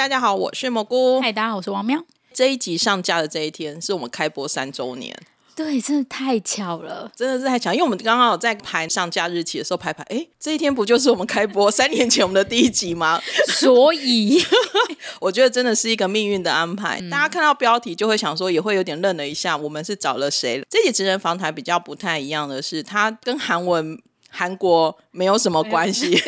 [0.00, 1.20] 大家好，我是蘑菇。
[1.20, 2.02] 嗨，大家好，我是王喵。
[2.32, 5.14] 这一集上架的这一天，是我们开播三周年。
[5.54, 13.20] 对，真的太巧了，真的是太巧，因为我们刚刚有在排上架日期的时候排排，哎，这一天不就是我们开播 三年前我们的第一集吗？
[13.48, 14.42] 所以
[15.20, 16.98] 我觉得真的是一个命运的安排。
[16.98, 20.64] 嗯、大家看到标题就会想说，也会有点愣了一下，我们是找了谁？
[20.70, 26.18] 这集职人访谈比较不太一样的是，它跟韩文、韩国没有什么关系。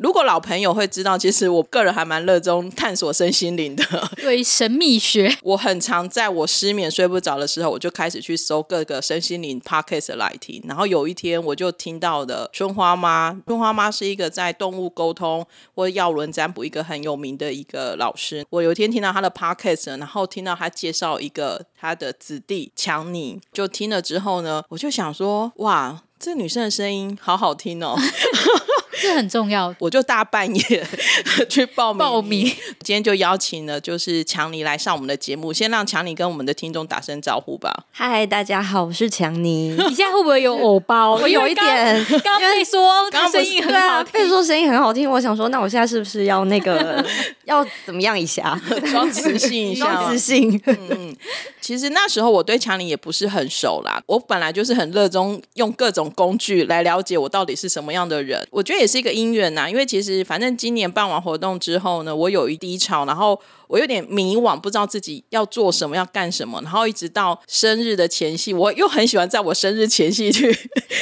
[0.00, 3.84] 如果老朋友会知道，其实我个人还蛮热衷探索身心灵的，
[4.16, 5.36] 对神秘学。
[5.44, 10.62] 我很常在我失眠睡不着的时候，我就开始去搜各个身心灵 podcast 来听。
[10.66, 13.38] 然后有一天，我就听到的春花妈。
[13.46, 18.42] 春花妈是一个在动物沟通或药轮占卜一个很有名的一个老师。
[18.48, 27.94] 我有一天听到她的 podcast，然后听到她介绍一个她的子弟强尼，就听了之后呢，我就想说，哇，这女生的声音好好听哦。
[29.00, 30.86] 这很重要，我就大半夜
[31.48, 31.98] 去报名。
[31.98, 32.46] 报名，
[32.80, 37.84] 今天就邀请了就是强尼来上我们的节目，先让强尼跟我们的听众打声招呼吧。
[37.90, 39.74] 嗨，大家好，我是强尼。
[39.88, 41.14] 你现在会不会有偶包？
[41.22, 42.04] 我有一点。
[42.22, 47.02] 刚刚被说，刚刚声音很好听，被说声音很好听，我想说，那我现在是不是要那个
[47.44, 50.60] 要怎么样一下，装自信一下，装磁性。
[50.66, 51.16] 嗯，
[51.60, 58.89] 其实那时候我对强尼也不是很熟啦，我本来就是很热衷用各种工具来了解我到底是什么样的人，我觉得也。
[58.90, 70.52] 是一个因缘呐，因为其实反正今年办完活动之后呢，我有一低潮，然后我有点迷惘，不知道自己要做什么，要干什么，然后一直到生日的前夕，我又很喜欢在我生日前夕去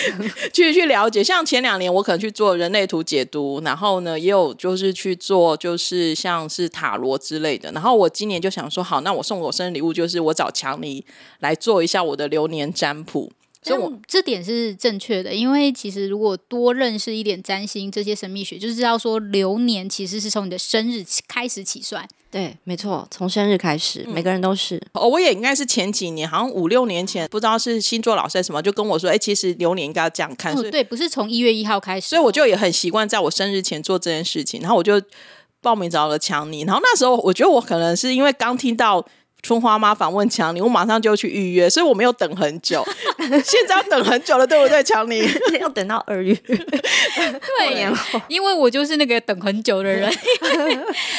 [0.52, 1.24] 去去了解。
[1.24, 7.72] 像前两年，我可能去做人类图解读，然后呢，也有就是去做就是像是塔罗之类的。
[7.72, 11.04] 然后我今年就想说，好，那我送我生日礼物就是我找强尼
[11.40, 13.32] 来做一下我的流年占卜。
[13.60, 22.08] 所以我这点是正确的，因为其实如果多认识一点占星这些神秘学，就是知道说流年其实是从你的生日开始起算。
[22.30, 24.80] 对，没错，从生日开始，嗯、每个人都是。
[24.92, 30.54] 哦，我也应该是前几年，好像五六年前，不知道是星座老师还是什么，就跟我说，哎，其实流年应该要这样看。
[30.54, 32.08] 哦，对，不是从一月一号开始。
[32.08, 35.02] 所以我就也很习惯在我生日前做这件事情，然后我就
[35.60, 39.04] 报名找了强尼，然后那时候我觉得我可能是因为刚听到。
[39.42, 42.84] 春花妈访问强尼，我马上就去预约，所以我没有等很久。
[43.44, 45.22] 现在要等很久了，对不对，强尼？
[45.60, 47.92] 要等到二月，对，
[48.28, 50.12] 因为我就是那个等很久的人。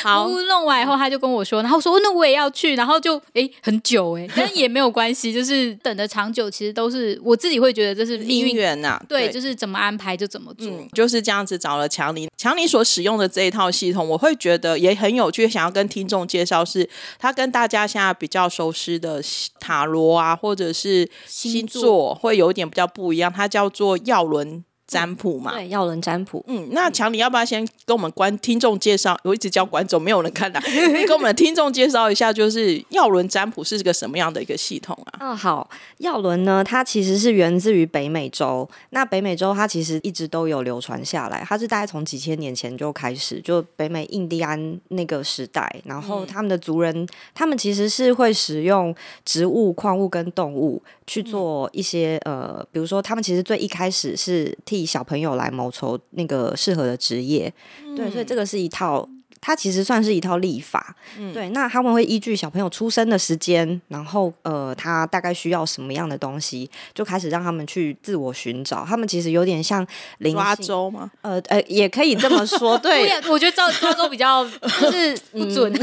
[0.03, 9.01] 好，弄完以后他就跟我说，然后说那我也要去，然后就哎很久哎，但也没有关系，就是等的长久，其实都是我自己会觉得这是命运缘呐。
[9.07, 12.29] 对，就是怎么安排就怎么做，嗯，就是这样子找了强尼。
[12.37, 16.87] 强尼所使用的这一套系统，我会觉得也很有趣，想要跟听众介绍，是
[17.17, 18.08] 他跟大家现在。
[18.13, 19.21] 比较熟悉的
[19.59, 24.63] 塔罗啊，或者是星座，会有一点比较不一样，它叫做药轮。
[24.89, 26.43] 占卜嘛，对，要轮占卜。
[26.47, 29.15] 嗯，那强你要不要先跟我们观听众介绍？
[29.23, 30.59] 我一直叫观众，没有人看的，
[31.07, 35.19] 跟我们的听众介绍一下，就是药轮占卜是个什么样的一个系统啊？
[35.21, 35.69] 嗯，好，
[35.99, 38.67] 药轮呢，它其实是源自于北美洲。
[38.89, 57.53] 那北美洲它其实一直都有流传下来，它是大概从几千年前就开始，就北美印第安那个时代，然后他们的族人，嗯、他们其实是会使用植物、矿物跟动物去做一些、嗯、呃，比如说他们其实最一开始是替小朋友来谋求那个适合的职业，
[57.85, 59.07] 嗯、对，所以这个是一套。
[59.41, 61.49] 它其实算是一套立法，嗯、对。
[61.49, 68.85] 那他们会依据小朋友出生的时间，然后呃，他大概需要什么样的东西，就开始让他们去自我寻找。
[68.85, 69.85] 他们其实有点像
[70.19, 71.09] 灵抓周吗？
[71.21, 72.77] 呃呃，也可以这么说。
[72.79, 75.71] 对，我觉得抓抓周比较就是不准。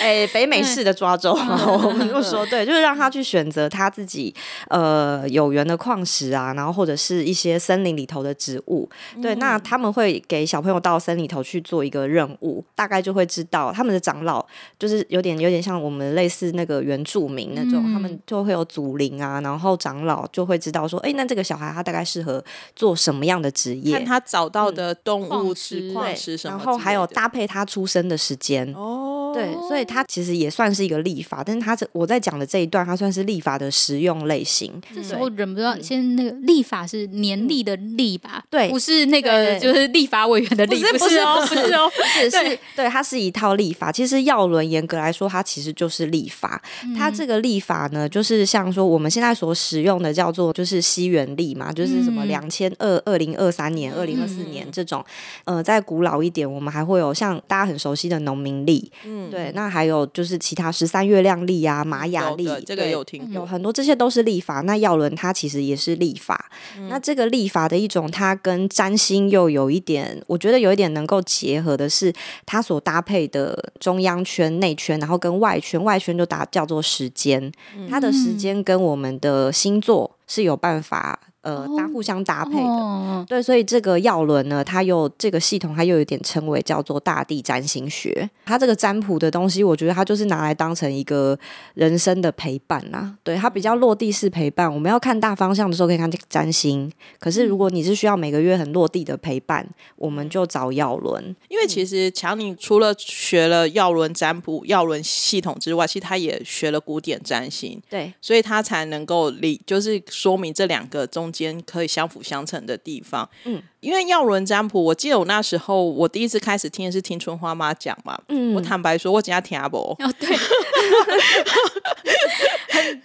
[0.00, 4.34] 哎、嗯欸，北美式的抓周， 我们就说对，就是让他去选择他自己
[4.68, 8.88] 呃有缘的矿石啊，然后或者是一些森林里头的植物。
[9.22, 12.62] 对，嗯、那他们会给小朋友到森林里头去做一个任务。
[12.74, 14.44] 大概就会知道他们的长老
[14.78, 22.42] 就是有点有点像我们类似那个原住民那种，嗯、他们就会有祖灵啊，然后长老就会知道说，哎，那这个小孩他大概适合
[22.74, 23.96] 做什么样的职业？
[23.96, 28.70] 看他找到的动物是矿石什么，然后还有搭配他出生的时间。
[28.74, 34.72] 哦，对，所以他其实也算是一个立法，但是他这我在讲的这一段，他算是立法的实用类型。
[34.94, 38.44] 这时候忍不住先那个立法是年历的历吧？
[38.50, 43.90] 对，不是那个就是立法委员的历，不是哦，不是哦，是是，对，它是一套立法。
[43.90, 46.60] 其实药轮严格来说，它其实就是立法。
[46.96, 55.04] 它这个立法呢，就是像说我们现在所使用的叫做就是西元历嘛，就是什么两千二二零二三年、二零二四年这种。
[55.44, 59.52] 呃，在古老一点，我们还会有像大家很熟悉的农民历，嗯，对。
[59.54, 64.60] 那还有就是其他十三月亮历啊、玛雅历，这个有听有很多，这些都是历法。
[64.62, 66.50] 那药轮它其实也是历法。
[66.88, 72.12] 那这个历法的一种，它跟占星又有一点，我觉得有一点能够结合的是，
[72.46, 77.52] 它所搭配的中央圈、内圈，然后跟外圈，外圈就打叫做时间，
[77.90, 81.20] 它的时间跟我们的星座是有办法。
[81.46, 88.28] 呃，搭互相搭配的，哦、对，所以这个药轮呢，它又这个系统，它又有点称为叫做大地占星学。
[88.44, 91.38] 它这个占卜的东西，我觉得它就是拿来当成一个
[91.74, 93.14] 人生的陪伴啦。
[93.22, 94.68] 对，它比较落地式陪伴。
[94.72, 96.90] 我们要看大方向的时候，可以看占星。
[97.20, 99.64] 可是如果你是需要每个月很落地的陪伴，
[99.94, 101.24] 我们就找药轮。
[101.48, 107.80] 因为其实强尼除了学了药轮占卜、药轮系统之外，其实他也学了古典占星。
[107.88, 111.32] 对，所以他才能够理，就是说明这两个中。
[111.38, 120.36] 间可以相辅相成的地方，嗯，因为耀伦占卜，我记得我那时候我第一次开始听的是听春花妈讲嘛，嗯，我坦白说，我今天听不，哦，对，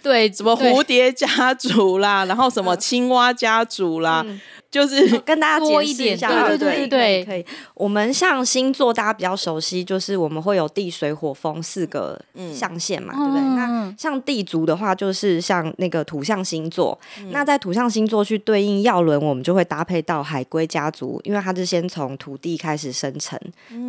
[0.02, 4.22] 对，什么蝴蝶家族啦，然后什么青蛙家族啦。
[4.26, 4.40] 嗯
[4.72, 7.44] 就是跟大家解释一点，对对对对，可以。
[7.74, 12.18] 我们像星座，大家比较熟悉，就是我们会有地水火风四个
[12.54, 13.42] 象限嘛，对不对？
[13.42, 16.98] 那像地族的话，就是像那个土象星座。
[17.32, 23.38] 那在土象星座去对应药轮，我们就会搭配到海龟家族，因为它是先从土地开始生成。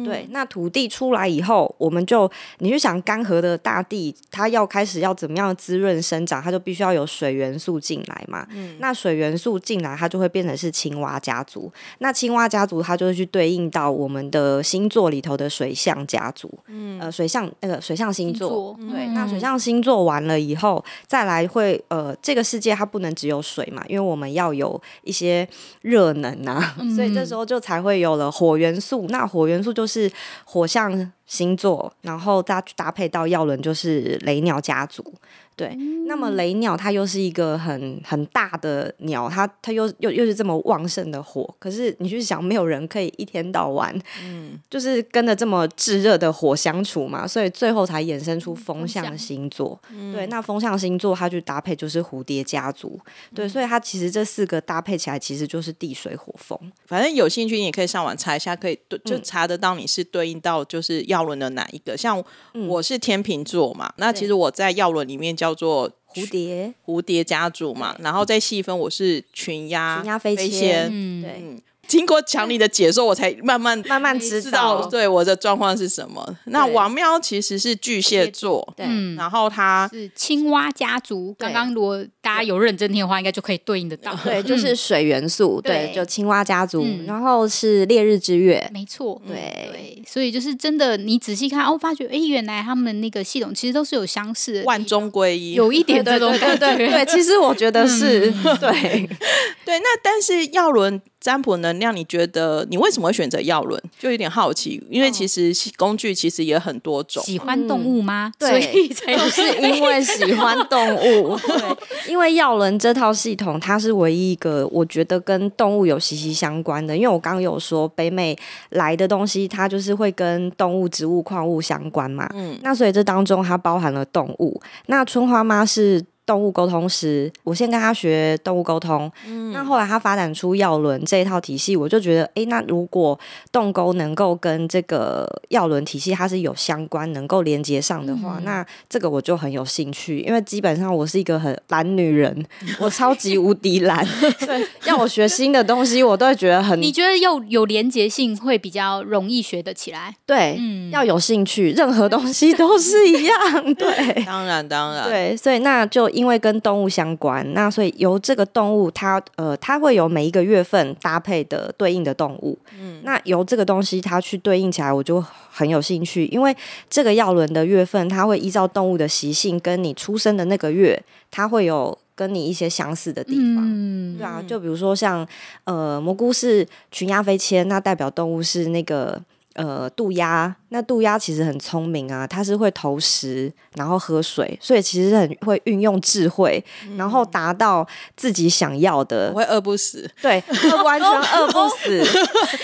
[0.03, 8.45] 对，那土地出来以后，我们就你就想干涸的大地，它要开始要怎么样滋润生长，它就必须要有水元素进来嘛。
[8.80, 10.72] 那水元素进来，它就会变成是。
[10.73, 25.47] 青蛙家族，那青蛙家族它就是去对应到我们的星座里头的水象家族，嗯，呃，水象那个水象星座，星座对，嗯、那水象星座完了以后，再来会呃，这个世界它不能只有水嘛，因为我们要有一些
[25.81, 30.11] 热能啊，嗯、所以这时候就才会有了火元素，那火元素就是
[30.43, 35.13] 火象星座，然后搭搭配到耀轮就是雷鸟家族。
[35.55, 35.75] 对，
[36.07, 49.79] 那么雷鸟它又是一个很很大的鸟，它它又又又是这么旺盛的火，可是你去想，没有人可以一天到晚，嗯，就是跟着这么炙热的火相处嘛，所以最后才衍生出风象星座。
[49.91, 56.59] 嗯、对，那风象星座它就搭配就是蝴蝶家族，嗯、对，所以它其实这四个搭配起来其实就是地水火风。
[56.88, 61.95] 反正有兴趣你也可以上网查一下，可以对就查得到你是对应到就是耀轮的哪一个。
[61.95, 62.19] 像
[62.67, 65.38] 我是天秤座嘛，嗯、那其实我在耀轮里面。
[65.44, 71.63] 叫做蝴蝶蝴蝶家族嘛，然后再细分，我是群鸭群鸭飞仙，嗯，对。
[71.88, 76.25] 经过强力的解说，我才慢慢慢慢知道，对我的状况是什么。
[76.45, 78.85] 那王喵其实是巨蟹座，对，
[79.15, 81.35] 然后他是青蛙家族。
[81.38, 84.15] 刚刚如果大家有认真听的话，应该就可以对应得到。
[84.24, 86.85] 对，就是水元素， 对，就青蛙家族。
[87.06, 90.01] 然后是烈日之月，没错，对。
[90.07, 96.75] 所以就是真的，你仔细看哦，发觉哎，原来他们那个系统其实都是有相似的，万中归一，有一点这种感觉。
[96.77, 99.09] 对，其实我觉得是对，
[99.65, 99.80] 对。
[99.80, 101.01] 那但是药轮。
[101.23, 103.81] 占卜能量，你觉得你为什么会选择耀轮？
[103.97, 107.23] 就有点好奇，因为其实工具其实也很多种。
[107.23, 108.30] 喜欢动物吗？
[108.37, 108.59] 对，
[108.94, 111.37] 就是因为喜欢动物。
[111.47, 116.94] 对，因为耀轮这套系统，它是唯一一个我觉得跟动物有息息相关的。
[116.94, 118.37] 因为我刚刚有说北美
[118.71, 122.30] 来的东西，它就是会跟动物、植物、矿物相关嘛。
[122.35, 124.61] 嗯，那所以这当中它包含了动物。
[124.87, 126.03] 那春花妈是。
[126.25, 129.11] 动物沟通师，我先跟他学动物沟通。
[129.27, 133.19] 嗯，那后来他发展出药轮这一套体系，我就觉得，哎，那如果
[133.51, 140.19] 动沟能够跟这个药轮体系它是有相关，能够连接上的话，嗯、那这个我就很有兴趣。
[140.19, 142.45] 因为基本上我是一个很懒女人，
[142.80, 144.06] 我超级无敌懒。
[144.39, 146.81] 对，要我学新的东西，我都会觉得很。
[146.81, 150.15] 你觉得又有连接性会比较容易学得起来？
[150.25, 153.73] 对，嗯，要有兴趣，任何东西都是一样。
[153.75, 155.09] 对， 当然当然。
[155.09, 156.12] 对，所以那就。
[156.13, 165.19] 因为跟动物相关，那所以由这个动物它呃它会有每一个月份搭配的对应的动物，嗯，那由这个东西它去对应起来，我就
[165.51, 166.55] 很有兴趣，因为
[166.89, 171.01] 这个药轮的月份它会依照动物的习性，跟你出生的那个月，
[171.31, 175.27] 它会有跟你一些相似的地方，嗯，对啊，就比如说像
[175.65, 179.21] 呃蘑菇是群鸭飞迁，那代表动物是那个。
[179.54, 190.44] 呃，渡鸦，那渡鸦其实很聪明啊，它是会投食，然后喝水，所以其实很会运用智慧，嗯、然后达到自己想要的，不会饿不死，对，
[190.83, 192.04] 完全饿不死，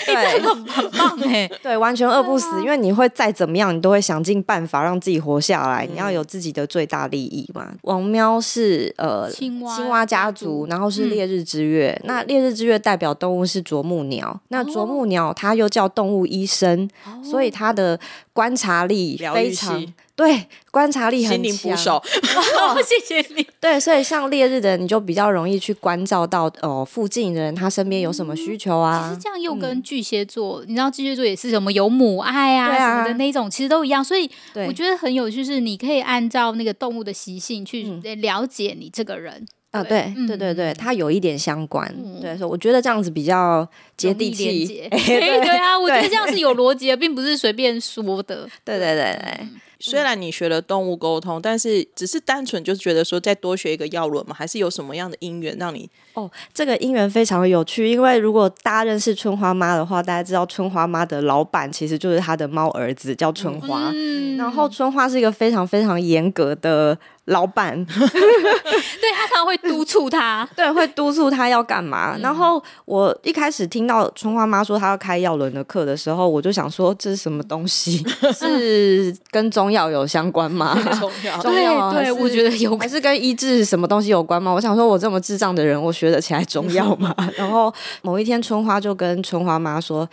[0.04, 7.72] 对，欸、很棒哎，对，完全饿不死，因为你会再怎么样，你都会想尽办法让自己活下来，嗯、你要有自己的最大利益嘛。
[7.82, 16.79] 王喵是呃青蛙青蛙家族，然后是烈日之月，嗯、那烈日之月代表动物是啄木鸟，那啄木鸟它又叫动物医生。
[17.22, 17.98] 所以他的
[18.32, 19.84] 观察力非常
[20.14, 21.42] 对，观察力很强。
[21.42, 23.46] 心灵捕手，哦， 谢谢你。
[23.58, 29.08] 对，所以像烈日的人，你就比较容易去关照到哦，附近的人他身边有什么需求啊。
[29.08, 34.04] 其实这样又跟巨蟹座，你知道巨蟹座也是什么有母爱啊什么的那种，其实都一样。
[34.04, 34.30] 所以
[34.66, 37.82] 我觉得很有趣，是你可以按照那个动物的习性去
[38.20, 39.46] 了解你这个人。
[39.70, 41.88] 啊，对，对对对，它有一点相关，
[42.20, 44.82] 对，所以我觉得这样子比较接地气。
[44.90, 48.48] 对啊，我觉得这样是有逻辑的，并不是随便说的。
[48.64, 49.46] 对对对对，
[49.78, 55.88] 虽然你学了动物沟通，但是只是单纯就是觉得说再多学一个药轮嘛，还是有什么样的因缘让你？
[56.14, 66.98] 哦，这个因缘非常的有趣，因为如果大家认识春花妈的话，大家知道春花妈的老板其实就是她的猫儿子叫春花，嗯然后春花是一个非常非常严格的。
[67.30, 72.16] 老板， 对，他常常会督促他， 对，会督促他要干嘛。
[72.16, 78.04] 嗯、然后我一开始听到春花妈说她要开药轮的课的时候，我就想说这是什么东西？
[78.34, 80.74] 是跟中药有相关吗？
[80.98, 84.52] 中药，中药，对，我觉得有，还是跟医治什么东西有关吗？
[84.52, 87.14] 我想说，我这么智障的人，我学得起来中药吗？
[87.36, 87.72] 然后
[88.02, 90.08] 某一天，春花就跟春花妈说。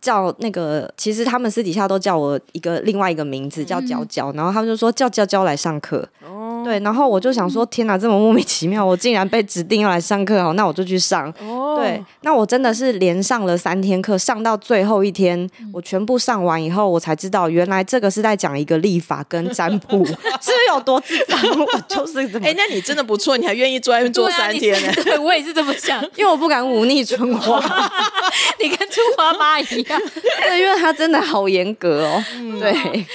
[0.00, 6.08] 叫那个，其实他们私底下都叫我一个另外一个名字叫娇娇，嗯、然后他们就说叫娇娇来上课。
[6.24, 11.32] 哦，对，然后我就想说，天哪，这么莫名其妙，我竟然被指定要来上课，好，那我就去上。
[11.40, 21.38] 哦，对，那我真的是连上了三天课，上到最后一天，嗯、我全部上完以后，我才知道原来这个是在讲一个历法跟占卜， 是不是有多智障？
[21.58, 22.46] 我就是这么。
[22.46, 24.92] 哎、欸，那你真的不错，你还愿意坐在那边坐三天呢？
[25.04, 27.58] 对，我也是这么想， 因为我不敢忤逆春花，
[28.60, 30.00] 你跟春花妈一样。
[30.42, 32.24] 对，因为他真的好严格哦。
[32.36, 32.72] 嗯、对，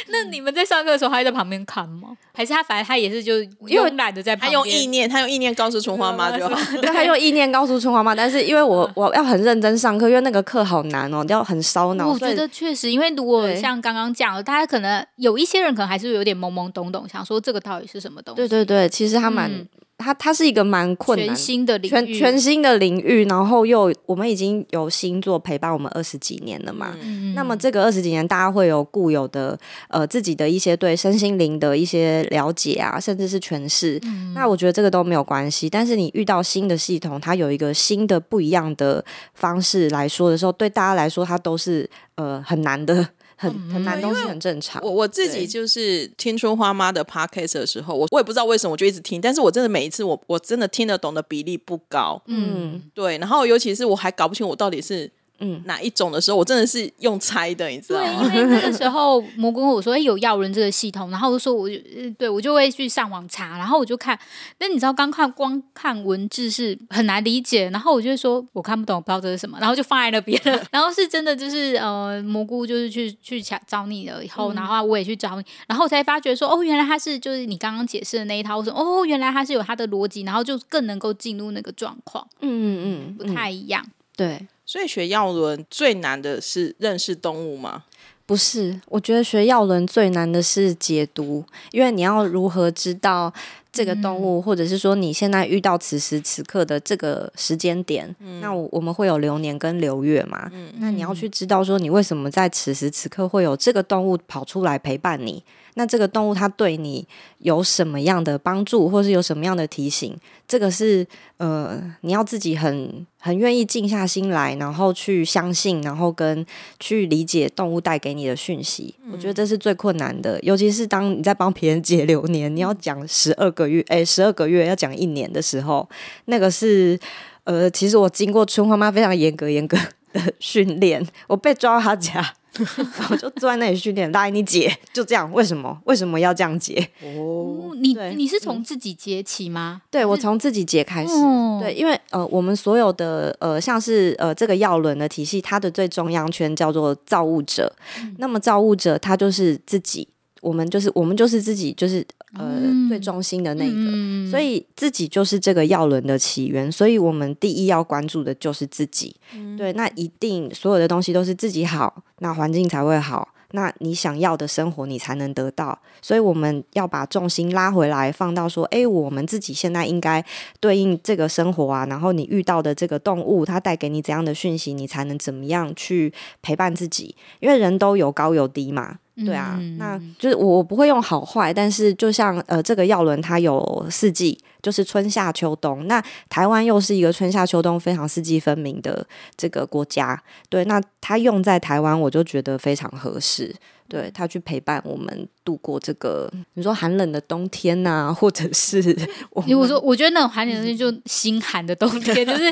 [0.07, 2.09] 那你们在上课的时候，他还在旁边看吗？
[2.35, 4.51] 还是他反正他也是就慵懒得在旁边？
[4.51, 6.55] 他用意念，他用意念告诉春花妈就好。
[6.81, 12.09] 对，他用意念告诉春花妈，但是因为我我要很认真上课，因为那个课好难哦，要很烧脑。
[12.09, 18.37] 我觉得确实，因为如果像刚刚讲的，大家可能有一些人可能还是有点懵懵懂懂，想说这个到底是什么东西？
[18.37, 19.51] 对对对，其实他蛮。
[19.51, 19.67] 嗯
[20.03, 26.93] 它它是一个蛮困难、全新的领域，全全新的领域，然后又我们已经有星座陪伴我们二十几年了嘛。
[27.01, 29.57] 嗯、那么这个二十几年，大家会有固有的
[29.87, 33.99] 呃自己的一些对身心灵的一些了解啊，甚至是诠释。
[34.03, 35.69] 嗯、那我觉得这个都没有关系。
[35.69, 43.07] 但是你遇到新的系统，它有一个新的不一样的方式来说的时候，对大家来说，它都是呃很难的。
[43.51, 44.81] 很很难，东西很正常。
[44.83, 49.19] 我我自己就是听春花妈的 podcast 的时候，我我也不知道为什么，我就一直听。
[49.19, 52.21] 但是我真的每一次，我我真的听得懂的比例不高。
[52.27, 53.17] 嗯，对。
[53.17, 55.11] 然后尤其是我还搞不清我到底是。
[55.43, 58.29] 嗯，哪一种的时候，我真的是用猜的，你知道吗？
[58.29, 61.75] 对，因为那个时候蘑菇跟我说，哎，有药人这个系统，然后我就说，我就
[62.17, 64.17] 对我就会去上网查，然后我就看。
[64.59, 70.63] 那你知道，刚看光看文字是很难理解，然后我就说我看不懂，我不知道这是什么，然后就放在那边了。
[70.71, 82.25] 然后是真的，就是呃，蘑菇就是去去找你了以后，然后我也去找你，然后我才发觉说，哦，原来他是就是你刚刚解释的那一套，我说哦，原来他是有他的逻辑，然后就更能够进入那个状况。
[82.41, 83.85] 嗯嗯嗯，不太一样，
[84.15, 84.47] 对。
[84.65, 87.83] 所以学药轮最难的是认识动物吗？
[88.25, 93.31] 不是，我觉得学药轮最难的是解读，因为你要如何知道
[93.71, 100.49] 这个动物，嗯、或者是说你现在遇到此时此刻的这个时间点，嗯、那我我们会有流年跟流月嘛？
[100.53, 105.43] 嗯、那你要去知道说你为什么在此时此刻会有这个动物跑出来陪伴你。
[105.75, 107.05] 那这个动物它对你
[107.39, 110.15] 有什么样的帮助，或是有什么样的提醒？
[110.47, 111.05] 这个是
[111.37, 116.45] 呃，你要自己很很愿意静下心来，然后去相信，然后跟
[116.79, 118.93] 去理解动物带给你的讯息。
[119.03, 125.89] 嗯、我觉得这是最困难的，尤其是当你在帮别人解流年，你要讲十二个月，诶，十二个月要讲一年的时候，
[126.25, 126.99] 那个是
[127.45, 129.77] 呃，其实我经过春花妈非常严格严格。
[130.13, 132.35] 的训练，我被抓到他家。
[133.09, 135.27] 我就坐在那里训练，来你解，就这样。
[135.33, 135.75] 为什么？
[135.85, 136.87] 为什么要这样解？
[137.01, 139.81] 哦，你你是从自己解起吗？
[139.89, 141.11] 对，我从自己解开始。
[141.13, 147.75] 哦、对，因为呃，我们所有的呃，像是呃这个药轮的体系，它的最中央圈叫做造物者。
[147.99, 150.07] 嗯、那么造物者他就是自己，
[150.41, 152.05] 我们就是我们就是自己，就是。
[152.35, 152.59] 呃，
[152.89, 159.15] 最中心的那个，嗯、所以自己就是这个药轮的起源，所以我们第一要关注的就是自己。
[159.35, 165.79] 嗯、对，那一定所有的东西都是自己好，那环境才会好，那你想要的生活你才能得到。
[166.01, 170.25] 所以我们要把重心拉回来，放到说，哎，我们自己现在应该
[170.59, 176.11] 对应这个生活啊，然后你遇到的这个动物，它带给你怎样的讯息，你才能怎么样去
[176.41, 177.15] 陪伴自己？
[177.39, 178.97] 因为人都有高有低嘛。
[179.15, 185.85] 对啊，嗯、那就是我不会用好坏，但是就像呃，这个药轮它有四季，就是春夏秋冬。
[185.87, 189.05] 那台湾又是一个春夏秋冬非常四季分明的
[189.37, 193.53] 这个国家，对，那它用在台湾，我就觉得非常合适。
[193.87, 198.81] 对，它去陪伴我们度过这个你说寒冷的冬天呐、啊，或者是
[199.29, 202.51] 我，我说我觉得那种寒冷的东西就心寒的冬天，就是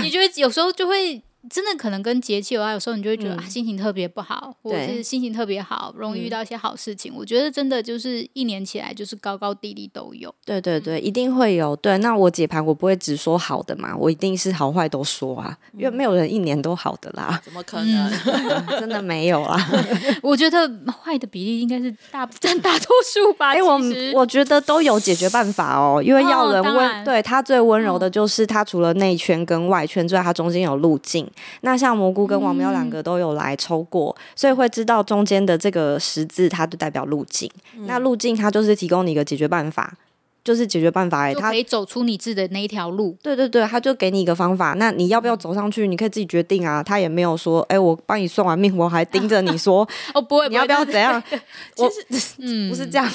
[0.00, 1.22] 你觉得有时候就会。
[1.48, 7.12] 真的可能跟节气有关，有时候你就会觉得、嗯、啊，心情特别不好，或者是心情特别好，容易遇到一些好事情。
[7.12, 10.34] 嗯、我觉得真的就是一年起来就是高高低低都有。
[10.44, 11.74] 对对对，一定会有。
[11.76, 17.40] 对，那我解盘我不会只说好的嘛，我一定是好坏都说啊，因为没有人一年都好的啦。
[17.44, 18.12] 怎么可能？
[18.26, 19.58] 嗯、 真的没有啊。
[20.22, 20.68] 我觉得
[21.02, 23.52] 坏的比例应该是大占大多数吧。
[23.56, 23.80] 哎，我
[24.14, 31.27] 我觉得都有解决办法哦，因为要人温，对他最温柔的就是他除了内圈跟外圈之外，他中间有路径。
[31.62, 37.50] 那像蘑菇跟王喵两个都有来抽过，嗯、所以会知道中间的这个十字，它就代表路径。
[37.76, 39.94] 嗯、那路径它就是提供你一个解决办法，
[40.44, 43.14] 就是解决办法哎，它可以走出你自己的那一条路。
[43.22, 44.74] 对对对，他就给你一个方法。
[44.78, 45.86] 那你要不要走上去？
[45.86, 46.82] 你可以自己决定啊。
[46.82, 51.22] 他也没有说，哎，我帮你算完命，我还盯着你说， 哦不会，你要不要怎样？
[51.76, 51.84] 其
[52.18, 53.06] 实嗯，不是这样。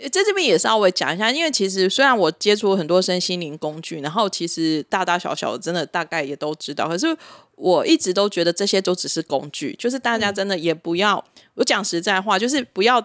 [0.00, 7.16] 在这边也稍微讲一下，因为其实虽然我接触很多身心灵工具，然后其实大大小小的真的大概也都知道，可是。
[7.62, 13.00] 我一直都觉得这些都只是工具，就是大家真的也不要，嗯、我讲实在话，就是不要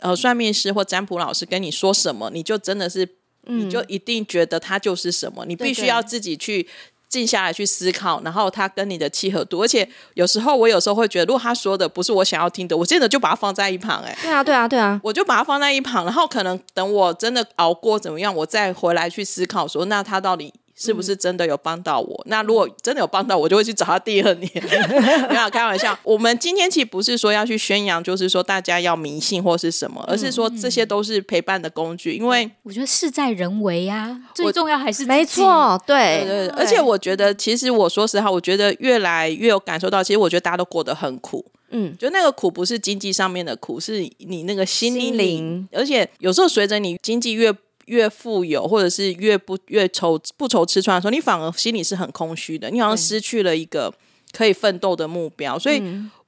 [0.00, 3.04] 呃，算命师或占卜老师跟你说什么，你就真的是，
[3.44, 6.66] 嗯、你就一定觉得他就是什么，你必须要自己去
[7.06, 20.54] 静下来去思考，然后它跟你的契合度，而且有时候我有时候会觉得，如果他说的不是我想要听的，我真的就把它放在一旁，哎，对啊，对啊，对啊，我就把它放在一旁，然后可能等我真的熬过怎么样，我再回来去思考说，那他到底。
[20.74, 22.22] 是不是真的有帮到我？
[22.24, 24.50] 嗯、那如果真的有帮到我，就会去找他第二年。
[25.30, 25.96] 没有开玩笑。
[26.02, 32.14] 我们今天其实不是说要去宣扬，就是说大家要迷信或是什么，而是说这些都是陪伴的工具。
[32.14, 35.80] 因为我觉得事在人为呀，最重要还是没错。
[35.86, 36.58] 对，对对对。
[36.58, 41.44] 而且我觉得，其实我说实话，我觉得越来越有感受到，其实我觉得大家都过得很苦。
[41.74, 45.02] 嗯，就那个苦不是经济上面的苦，是你那个心灵。
[45.02, 45.68] 心灵。
[45.72, 47.50] 而且有时候随着你经济越
[47.86, 53.92] 越富有，或者是越不越愁不愁吃穿的时候，你反而心里是很空虚的，你好像失去了一个
[54.32, 55.82] 可以奋斗的目标，所以。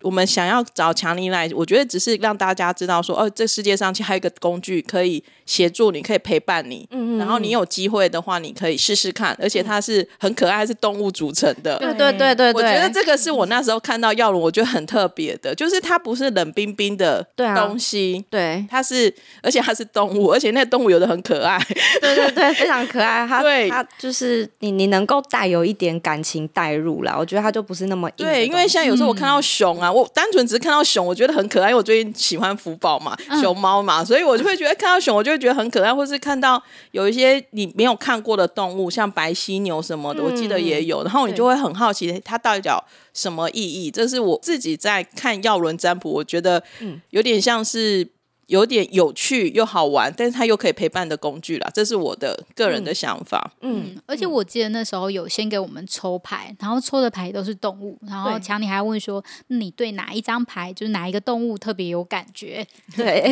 [0.04, 6.86] 嗯我们想要找强尼来，我觉得只是让大家知道说，哦，这世界上其实还有一个工具可以协助你，可以陪伴你。
[6.90, 7.18] 嗯嗯。
[7.18, 11.78] 然后你有机会的话，你可以试试看，而且它是很可爱，是动物组成的。
[11.78, 12.62] 对对对对对。
[12.62, 19.12] 我觉得这个是我那时候看到药轮，我觉得很特别的，就是它不是冷冰冰的东西，对，它是，
[19.42, 21.58] 而且它是动物，而且那个动物有的很可爱。
[22.00, 23.26] 对对对， 非常可爱。
[23.26, 28.26] 它对它就是你你能够带有一点感情带入啦，我觉得它就不是那么硬。
[28.26, 29.93] 对，因为像有时候我看到熊啊。
[29.94, 43.90] 我单纯只是看到熊，我觉得很可爱，因为我最近喜欢福宝嘛，熊猫嘛，所以我就会觉得看到熊，我就会觉得很可爱，或是看到有一些你没有看过的动物，像白犀牛什么的，我记得也有，然后你就会很好奇它到底有什么意义。
[43.90, 46.62] 这是我自己在看耀伦占卜，我觉得
[47.11, 48.09] 有点像是。
[48.46, 53.52] 有点有趣又好玩，但是它又可以陪伴的工具啦，这是我的个人的想法。
[53.61, 62.66] 嗯，嗯，而且我记得那时候有先给我们抽牌，然后抽的牌都是动物，然后强尼还问说，你对哪一张牌就是哪一个动物特别有感觉？
[62.96, 63.22] 对，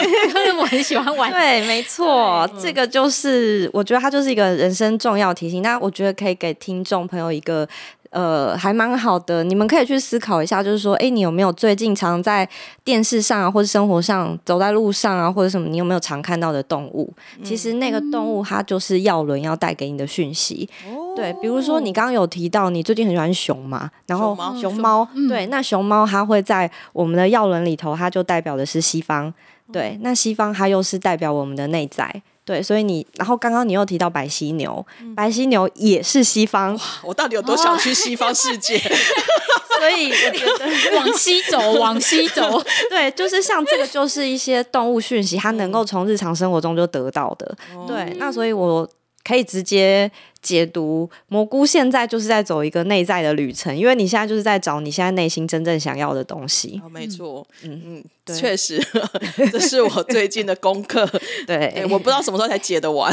[0.58, 1.30] 我很喜欢玩。
[1.32, 5.62] 对，没错，对这个就是我觉得它就是一个人生重要提醒。
[5.62, 7.68] 那我觉得可以给听众朋友一个。
[8.12, 12.46] 呃，还蛮好的，你们可以去思考一下，就是说，哎，你有没有最近常在
[12.84, 17.10] 电视上啊，或者生活上走在路上啊，或者什么，你有没有常看到的动物？
[17.38, 20.68] 嗯、其实那个动物它就是药轮要带给你的讯息。
[20.86, 29.32] 哦、对，比如说你刚刚有提到你最近很喜欢熊嘛，然后熊猫，对，那熊猫它会在我们的药轮里头，它就代表的是西方。
[29.72, 32.22] 对，那西方它又是代表我们的内在。
[32.52, 38.78] 对，所以你，然后刚刚你又提到白犀牛，嗯、白犀牛也是西方，我到底有多想去西方世界？
[39.78, 48.86] 所以我觉得 往西走，往西走， 对，就是像这个，就是一些动物讯息，它能够从日常生活中就得到的，哦、对，那所以我。
[49.24, 50.10] 可以直接
[50.42, 56.80] 解读蘑菇现在就是在走一个内在的旅程，因为你现在就是在找你现在内心真正想要的东西。
[56.84, 57.80] 哦、没错，嗯
[58.26, 58.84] 嗯，确实，
[59.52, 61.08] 这是我最近的功课。
[61.46, 63.12] 对，我不知道什么时候才解得完。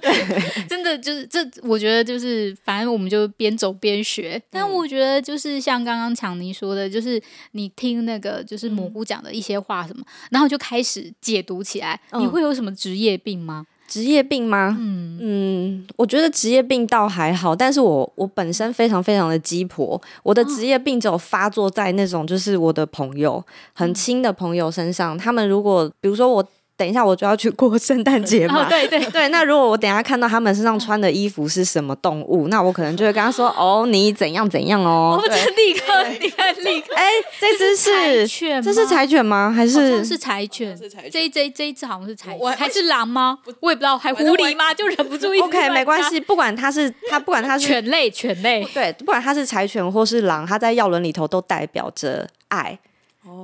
[0.68, 4.40] 真的就是这，我觉得就是反正我们就边走边学。
[4.50, 12.00] 但我觉得就是像刚刚强尼说的，就是你听那个就是蘑菇讲的一些话什么，然后就开始解读起来。
[12.12, 13.66] 嗯、你会有什么职业病吗？
[13.86, 14.76] 职业病吗？
[14.80, 26.46] 嗯嗯，我觉得职业病倒还好，但是我我本身非常非常的鸡婆，我的职业病只有发作在那种就是我的朋友很亲的朋友身上，他们如果比如说我。
[26.76, 28.64] 等一下，我就要去过圣诞节嘛。
[28.64, 36.94] 哦、对对 对，那如果我等一下看到他们身上穿的衣服是什么动物，那我可能就会跟他说：“哦，你怎样怎样哦。”我就立刻，立刻，立刻。
[36.94, 37.10] 哎，
[37.40, 39.50] 这只是柴犬，这是柴犬吗？
[39.50, 40.78] 还是是柴犬？
[41.10, 43.38] 这一这这一只好像是柴犬，还是狼吗？
[43.60, 44.74] 我也不知道，还狐狸吗？
[44.74, 45.40] 就忍不住一。
[45.40, 52.78] OK，没关系，不管它是它，不管它是犬类，犬类，对，不管它是柴犬或是狼，它在药轮里头都代表着爱。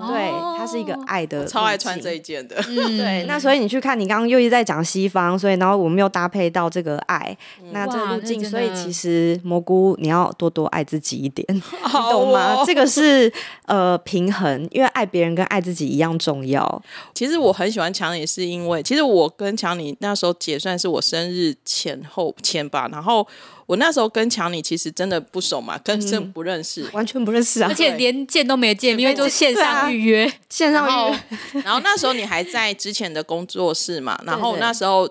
[0.08, 2.56] 对，它是一个爱的，超爱穿这一件的。
[2.68, 12.62] 嗯、对，那所以你去看，你刚刚又一直在讲西方，所以然后我们又搭配到这个爱，嗯、那这个路径，所以其实蘑菇你要多多爱自己一点，哦、你懂吗？
[12.64, 13.32] 这个是
[13.66, 16.82] 呃平衡，因为爱别人跟爱自己一样重要。
[17.14, 23.26] 其实我很喜欢强尼，是因为其实我跟强你那时候结算是我生日前后前吧，然后。
[23.72, 31.62] 我那时候跟强尼其实真的不熟嘛，根本不认识，完全不认识啊，而且连见都没见，因为都线上预约，线上预约。
[31.64, 35.08] 然后那时候你还在之前的工作室嘛，然后那时候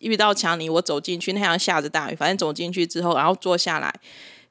[0.00, 3.94] 遇到强尼，我走进去，那天下着大雨，反正走进去之后，然后坐下来，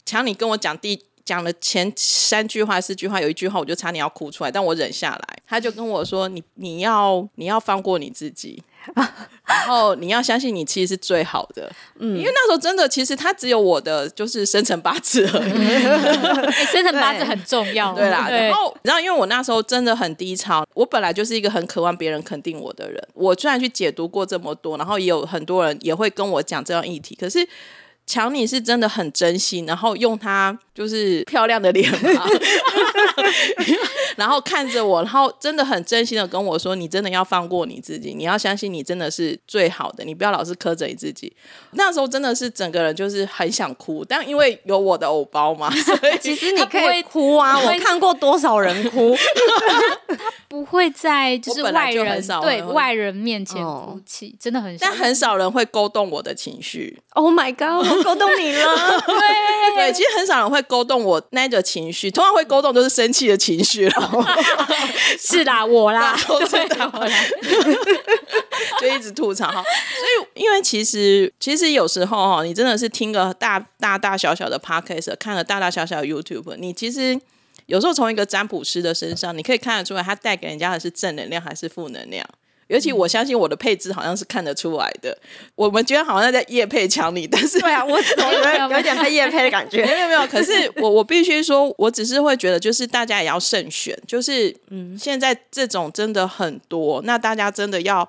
[0.06, 8.62] 强尼跟我讲第讲了前三句话四句话，有一句话我就差点要哭出来，但我忍下来，他就跟我说：“你你要你要放过你自己。”
[9.48, 18.28] 然后你要相信你其实是最好的，嗯，因为那时候真的其实他只有我的就是生辰八字而已，欸、 生辰八字很重要，对啦。
[18.30, 23.02] 然后然后因为我那时候真的很低潮，我本来就是一个很渴望别人肯定我的人。
[23.14, 27.48] 我虽然去解读过这么多，然后也有很多人也会跟我讲这样议题，可是。
[28.08, 32.26] 强尼是真的很真心，然后用他就是漂亮的脸嘛，
[34.16, 41.32] 然后看着我，然后真的很真心的跟我说：“你真的要放过你自己，你要相信你真的是最好的，你不要老是苛责你自己。”
[41.74, 47.60] 那时候真的是整个人就是很想哭，但因为有我的偶包嘛， 所以其实你可以哭啊。
[47.60, 49.14] 我看过多少人哭，
[50.18, 56.98] 他不会在就是外人对外人面前哭泣，真的很，但很少人会勾动我的情绪。
[57.10, 57.86] Oh my god！
[58.04, 64.26] 勾动你了， 对 对，其实很少人会勾动我那个情绪，通常会勾动都是生气的情绪了。
[65.20, 66.36] 是啦，我啦，对
[66.94, 67.24] 我啦，
[68.82, 69.64] 就一直吐槽哈。
[69.64, 77.20] 所以，因为其实其实有时候哈，你真的是听个大大大小小的 podcast，看了大大小小的 YouTube，你其实
[77.68, 82.26] 有时候从一个占卜师的身上，你可以看得出来，他带给人家的是正能量还是负能量。
[82.68, 85.18] 尤其我相信我的配置好像是看得出来的。
[85.56, 89.86] 我们觉得好像在夜配抢你，但是对啊，我总觉得有点太夜配的感觉。
[89.86, 93.98] 没有没有，可是 我我必须说，我只是会觉得，就是大家也要慎选。
[94.06, 98.08] 就是嗯，现在这种真的很多，那大家真的要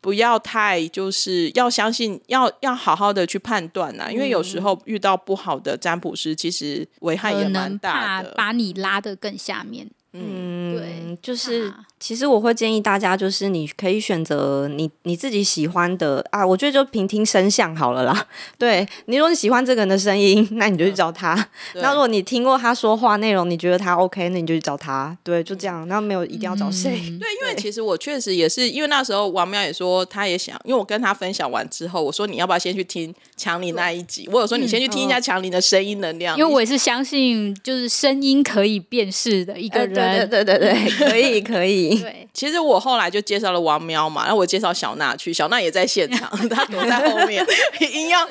[0.00, 4.08] 不要太就是要相信，要要好好的去判断呐。
[4.10, 9.90] 因为有时候遇到不好的占卜师，其实危害也蛮大的，把你拉得更下面。
[10.12, 11.72] 嗯，对，就是。
[12.00, 18.26] 其实我会建议大家，就是你可以选择你你自己喜欢的啊，我觉得就凭听声像好了啦。
[18.56, 21.34] 对，你如果你喜欢这个人的声音， 那你就去找他。
[21.74, 25.14] 嗯、 那如果你听过他说话内容，你觉得他 OK，那你就去找他。
[25.22, 25.86] 对，就这样。
[25.88, 27.02] 那没有一定要找谁。
[27.06, 34.26] 嗯、对，因为其实我确实也是，因为那时候王喵也说他也想，因为我跟他分享完之后，我说你要不要先去听强尼那一集？
[34.32, 39.99] 我有说你先去听一下强尼的声音能量，因为我也是相信就是声音可以辨识的一个人。
[40.00, 41.98] 对，对对对，可以可以。
[41.98, 47.44] 对，其实我后来就介绍了王喵嘛，然后我介绍小娜去，小娜也在现场，她躲在后面，
[47.92, 48.28] 硬要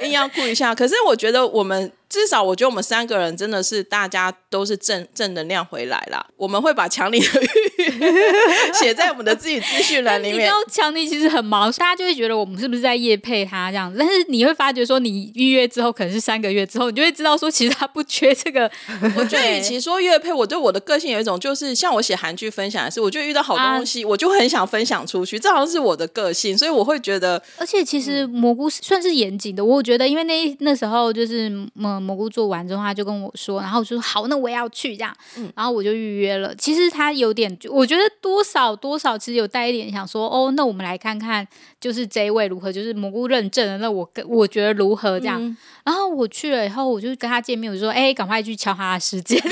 [0.00, 0.74] 硬要哭一下。
[0.74, 6.26] 可是我觉得我们至少我觉得我们三个人真的是大家都是正正能量回来啦。
[6.36, 10.36] 我们会把强尼的预写在我们的自己资讯栏里面。
[10.36, 13.98] 你知道强尼其实很忙，大家就会觉得我们是不是在夜配他这样子？
[13.98, 18.70] 但是你会发觉说，你预约之后可能是三个月之后，你就会知道说，其实他不缺这个。
[19.16, 27.42] 我觉得与其说业配，我对我的个性有一种就是，像我写韩剧分享的是，我就遇到好多东西，啊、我就很想分享出去，这好像是我的个性，所以我会觉得。
[27.58, 31.50] 而且其实蘑菇算是严谨的，我觉得，因为那那时候就是
[32.00, 36.54] 蘑蘑菇做完之后，他就跟我说，然后我就说好，那我也要去这样，嗯、然后我就预约了。
[36.56, 41.46] 其实他有点，我觉得多少多少其实有带一点想说，哦，那我们来看看，
[41.80, 45.42] 就是这一位如何，就是蘑菇认证的，那我跟我觉得如何这样。
[45.42, 49.38] 嗯、然后我去了以后，我就跟他见面，我就说，哎，赶快去敲他的时间，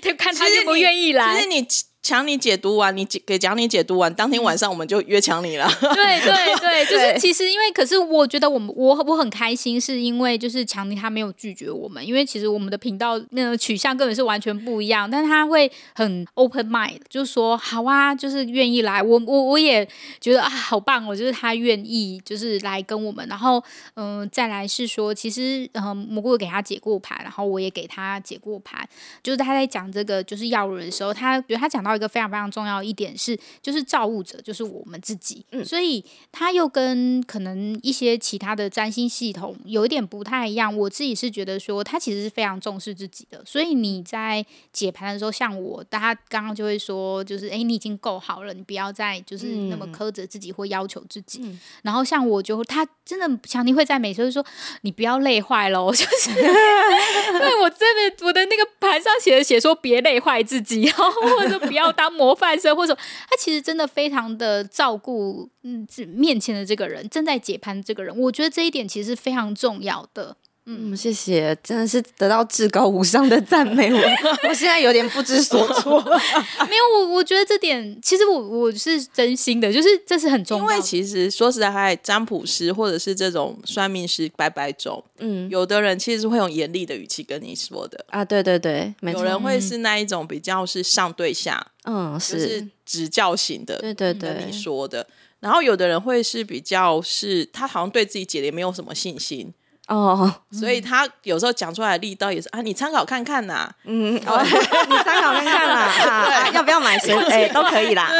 [0.00, 1.36] 就看他愿不愿意来。
[1.36, 1.66] 其实你。
[2.06, 5.68] 强尼解读完，你给强你解读完，当天晚上我们就约强尼了。
[5.80, 19.02] 对对对， 就是其实因为，可是我觉得我们我我很开心，是因为就是强尼他没有拒绝我们，因为其实我们的频道那个取向根本是完全不一样，但是他会很 open mind，就是说好啊，就是愿意来。
[19.02, 19.84] 我我我也
[20.20, 23.26] 觉得啊，好棒哦，就是他愿意就是来跟我们。
[23.26, 23.60] 然后
[23.94, 28.88] 嗯、呃，再来是说，其实嗯，蘑菇给他解过盘，然后我也给他解过盘，
[29.24, 31.95] 就是他在讲这个就是药轮的时候，他觉得他讲到。
[31.96, 40.76] 一个非常非常重要一点是，就是造物者就是我们自己，嗯，所以他又跟可能一些其他的占星系统有一点不太一样。
[40.76, 43.42] 我自己是觉得说，他其实是非常重视自己的。
[43.46, 51.40] 所以你在解盘的时候，像我，大家刚刚就会说，就是哎，你已经够好了，你不要再就是那么苛责自己或要求自己。
[51.42, 54.44] 嗯，然后像我就他真的强尼会在每次说，
[54.82, 61.85] 你不要累坏了， 就是 对我真的我的那个盘上写的写说别累坏自己，然后或者说不要。
[61.86, 70.36] 要当模范生，或者他其实真的非常的照顾，嗯，面前的这个人正在解盘这个人，我觉得这一点其实是非常重要的。
[70.68, 74.00] 嗯，谢谢，真的是得到至高无上的赞美我，
[74.48, 76.02] 我现在有点不知所措。
[76.68, 80.64] 没有，我我觉得这点其实我我是真心的，就是这是很重要。
[80.64, 95.06] 因为其实说实在话，占卜师或者是这种算命师百百种，嗯，有的人其实是会用严厉的语气跟你说的啊，对对对，没错，有人会是那一种比较是上对下，嗯，是，是指教型的，对对对，跟你说的。
[95.38, 99.54] 然后有的人会是比较是，他好像对自己姐姐没有什么信心。
[99.88, 104.42] 哦，所以他有时候讲出来的力道也是啊，你参考看看呐，嗯，哦，
[104.88, 105.82] 你参考看看啦，
[106.42, 107.14] 啊，要不要买水？
[107.30, 108.16] 哎，都可以啦，就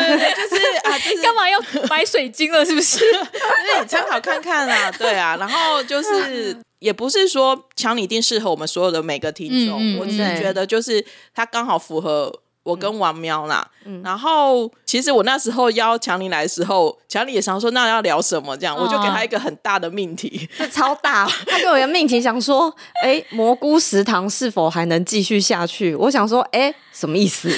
[0.57, 1.59] 是啊，就是干嘛要
[1.91, 2.65] 买水晶了？
[2.65, 2.99] 是不是？
[3.01, 12.43] 就是你参考看看啦，对啊，然后就是也不是说强你一定适合我们所有的每个听众，我只是觉得就是他刚好符合。
[12.67, 22.75] 我跟王喵啦，嗯、然后其实我那时候邀强尼来的时候，强尼也想说那要聊什么这样，哦、我就给他一个很大的命题，超大，他给我一个命题，想说，
[23.05, 25.95] 哎，蘑菇食堂是否还能继续下去？
[25.95, 27.49] 我想说，哎，什么意思？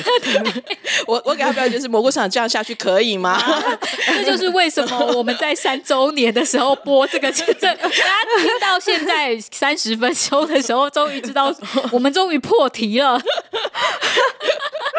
[1.08, 3.40] 我我给他标题就是蘑菇食堂这样下去可以吗？
[4.22, 7.88] 这就是为什么我们在三周年的时候播这个，这大家
[8.42, 11.50] 听到现在三十分钟的时候，终于知道
[11.92, 13.18] 我们终于破题了。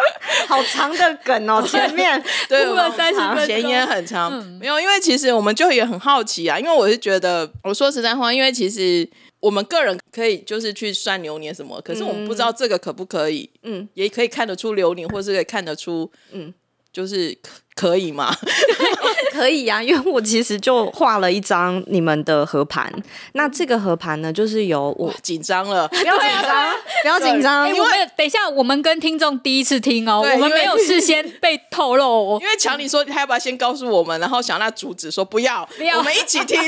[0.48, 4.32] 好长的梗哦， 前面对，了三十分钟，前言很长。
[4.34, 9.08] 嗯、没有，因为其实我们就也很好奇啊，因为我是觉得，我说实在话，因为其实
[9.40, 16.54] 我们个人可以就是去算流年什么，可是我们不知道这个可不可以，嗯，也可以看得出流年，或是可以看得出，嗯，
[16.92, 17.38] 就是。
[17.76, 18.36] 可以吗？
[19.32, 22.92] 可以呀、啊，因为我其实就画了一张你们的合盘。
[23.34, 27.68] 那这个合盘呢，就是由我紧张了，不要紧张， 不要紧张。
[27.74, 32.40] 因为等一下，我们跟听众第一次听哦，我们没有事先被透露哦。
[32.42, 36.60] 因为 强你说他要不要先告诉我们，然后想那主旨说不要，不要，我们一起听。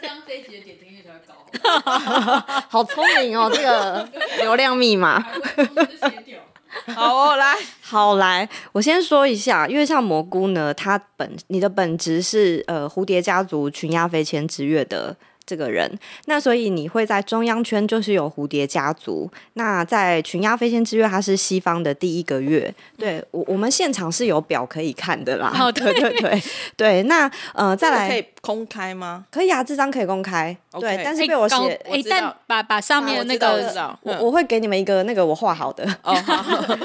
[0.00, 2.42] 这样这一集的点击率才会高。
[2.68, 5.24] 好聪明哦，这个流量密码。
[6.94, 15.16] 好哦，来，好来，我先说一下，因为像蘑菇呢，它本你的本职是呃蝴蝶家族群鸦飞迁之月的。
[15.44, 19.28] 这个人，那所以你会在中央圈就是有蝴蝶家族。
[19.54, 22.72] 那在群鸦飞迁之月，它是西方的第一个月。
[22.96, 25.52] 对我，我们现场是有表可以看的啦。
[25.58, 26.42] 哦，对 对对
[26.76, 27.02] 对。
[27.02, 29.24] 那呃，再来可以公开吗？
[29.30, 30.54] 可以啊，这张可以公开。
[30.72, 35.84] 对，但是被我写，哎，但把把上面那个，我我会给你们一个那个我画好的。
[36.02, 36.76] 哦，好。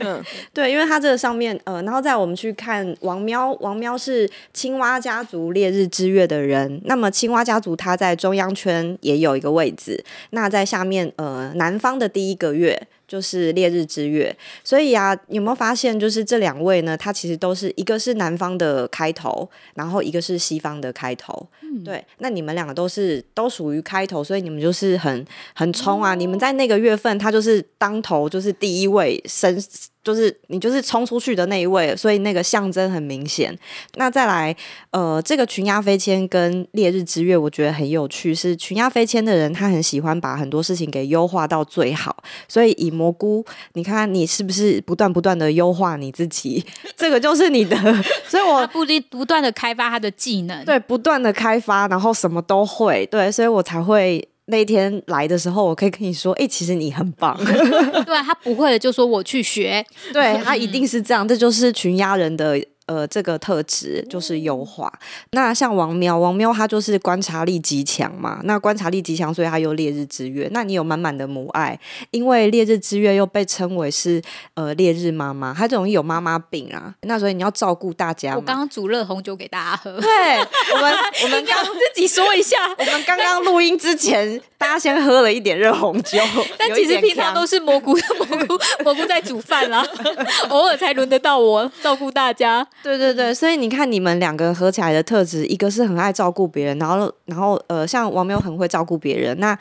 [0.00, 6.80] 嗯， 对，因为它这个上面呃，然后在我们去看王喵，王喵是青蛙家族烈日之月的人。
[6.84, 14.36] 那么青蛙家族它在中央圈也有一个位置，那在下面呃南方的第一个月，就是烈日之月。
[14.64, 16.96] 所以啊，有没有发现，就是这两位呢？
[16.96, 21.48] 他其实都是一个是南方的开头，然后一个是西方的开头。
[21.62, 22.04] 嗯，对。
[22.18, 26.12] 那你们两个都是都属于开头，所以你们就是很很冲啊！
[26.12, 29.60] 哦、你们在那个月份，他就是当头，就是第一位升。
[30.06, 33.52] 就是你就是冲出去的那一位，所以那个象征很明显。
[33.96, 34.54] 那再来，
[34.92, 38.32] 呃，这个群鸦飞迁跟烈日之月，我觉得很有趣。
[38.32, 42.22] 是群鸦飞迁的人，他很喜欢把很多事情给优化到最好。
[42.46, 46.64] 所以以蘑菇，你看你是不是不断不断的优化你自己？
[46.96, 47.76] 这个就是你的。
[48.30, 54.28] 所以我不不断的开发他的技能，对，不断的开发，然后什么都会，对，所以我才会。
[54.46, 57.36] 那一天来的时候，我可以跟你说，哎、欸，其实你很棒。
[57.44, 59.84] 对，他不会的，就说我去学。
[60.12, 62.60] 对，他一定是这样，这就是群压人的。
[62.86, 64.92] 呃，这个特质就是优化。
[65.32, 68.40] 那像王喵，王喵他就是观察力极强嘛。
[68.44, 70.48] 那观察力极强，所以他有烈日之月。
[70.52, 71.78] 那你有满满的母爱，
[72.12, 74.22] 因为烈日之月又被称为是
[74.54, 76.94] 呃烈日妈妈，他容易有妈妈病啊。
[77.02, 78.34] 那所以你要照顾大家。
[78.36, 80.00] 我刚刚煮热红酒给大家喝。
[80.00, 80.38] 对，
[80.72, 80.94] 我们
[81.24, 86.18] 我们刚自己说一下，我们刚刚录音之前，大家先喝了一点热红酒。
[86.58, 89.86] 但其实平常都是蘑菇 蘑菇蘑菇在煮饭啦，
[90.50, 92.66] 偶尔才轮得到我照顾大家。
[92.82, 99.56] 对对对，所以你看你们两个合起来的特质，一个是很爱照顾别人，然后然后呃，像王喵很会照顾别人，那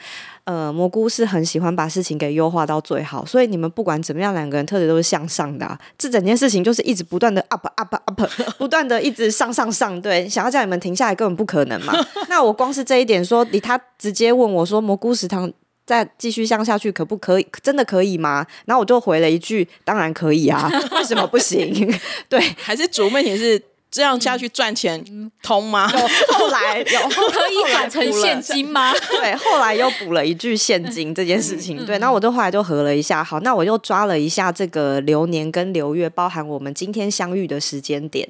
[0.46, 8.22] 呃蘑菇是很喜欢把事情给优化到最好，所以你们不管怎么样，两个人特质都是向上的啊，这整件事情就是一直不断的 up up up，
[8.58, 11.94] 不断的一直上上上，对，想要叫你们停下来根本不可能嘛。
[12.30, 15.52] 那我光是这一点说，你他直接问我说蘑菇食堂。
[15.88, 17.46] 再继续向下去可不可以？
[17.62, 18.44] 真的可以吗？
[18.66, 21.88] 然后我就回了一句：“当然可以啊，为什么不行？”
[22.28, 23.62] 对，还是主问题是。
[23.96, 25.02] 这样下去赚钱
[25.42, 25.90] 通吗？
[25.90, 26.00] 有
[26.36, 28.92] 后来有可以转成现金吗？
[29.08, 31.86] 对，后来又补了一句现金这件事情。
[31.86, 33.24] 对，那我就后来就合了一下。
[33.24, 38.28] 好，那我又抓了一下这个流年跟流月，包含我们今天相遇的时间点。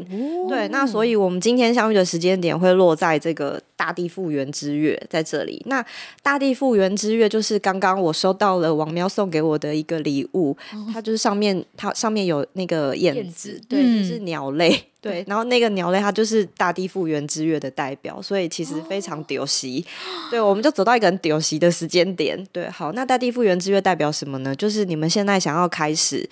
[0.48, 5.64] 对，那所以我们今天相遇的时间点会落在这个大地复原之月在这里。
[5.66, 5.84] 那
[6.22, 10.56] 大地复原之月就是刚刚我收到了王喵送给我的一个礼物，
[10.94, 14.90] 它就是上面它上面有那个燕子，对，就是鸟类。
[15.06, 19.86] 对，然后那个鸟类它就是大地复原之月的代表，所以其实非常丢席。
[19.86, 22.44] 哦、对，我们就走到一个很丢席的时间点。
[22.52, 24.56] 对，好，那大地复原之月代表什么呢？
[24.56, 26.28] 就是你们现在想要开始。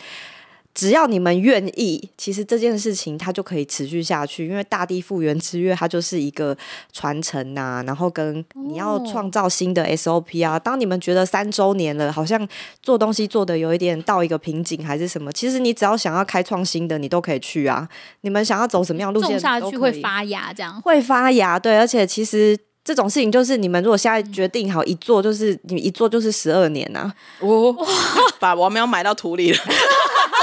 [0.73, 6.57] 只要你们愿意，其实这件事情它就可以持续下去，因为大地复原之月它就是一个
[6.91, 10.57] 传承呐、啊，然后跟你要创造新的 SOP 啊。
[10.57, 12.47] 当你们觉得三周年了，好像
[12.81, 17.88] 做东西做的有一点到一个瓶颈还是什么，其实你只要想要开创新的，你都可以去啊。
[18.21, 21.59] 你们想要走什么样路线，种下去会发芽，这样会发芽。
[21.59, 27.15] 对，而且其实这种事情就是你们如果现在决定好一做，就是你一做就是十二年呐、啊。
[27.41, 27.75] 哦，
[28.39, 29.57] 把王苗埋到土里了。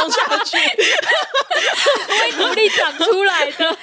[0.00, 0.56] 种下去，
[2.08, 3.76] 会努力长出来的。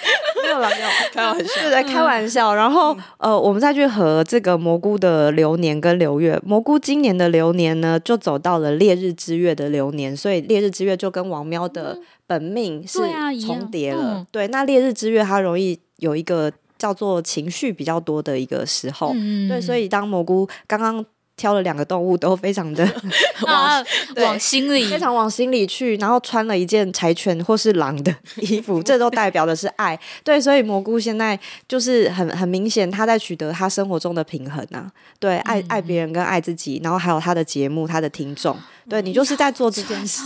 [0.44, 2.54] 没有了，没有，开玩笑，是在开玩笑。
[2.54, 6.40] 然后，呃，我们再去和这个蘑菇的流年跟流月。
[6.46, 13.00] 蘑菇今年的流年呢，就走到了烈日之月的流年，所以烈日之月就跟王喵的本命是
[13.46, 13.98] 重叠了。
[13.98, 19.12] 对，啊嗯、对，那烈日之月它容易有一个叫做情绪比较多的一个时候。
[19.16, 21.06] 嗯、对，所以当蘑菇刚刚。
[21.38, 22.86] 挑了两个动物都非常的
[23.48, 23.86] 往
[24.18, 29.98] 往心里，非常往心里去，然后穿了一件柴犬或是狼的衣服， 这都代表的是爱。
[30.24, 34.92] 对，所以蘑菇现在就是很很明显，他在取得他生活中的平衡啊。
[35.20, 38.58] 对，爱爱别人跟爱自己，然后还有他的节目，他的听众。
[38.90, 40.24] 对，你就是在做这件事。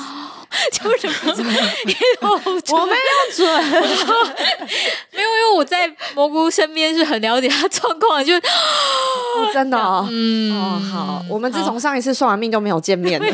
[0.72, 1.46] 就是不准，
[2.78, 3.86] 我没有准，没有，
[5.14, 13.26] 因为我在蘑菇身边是很了解他状况，就、哦、真的、哦，嗯，哦，好，我们自从上一次算完命就没有见面了。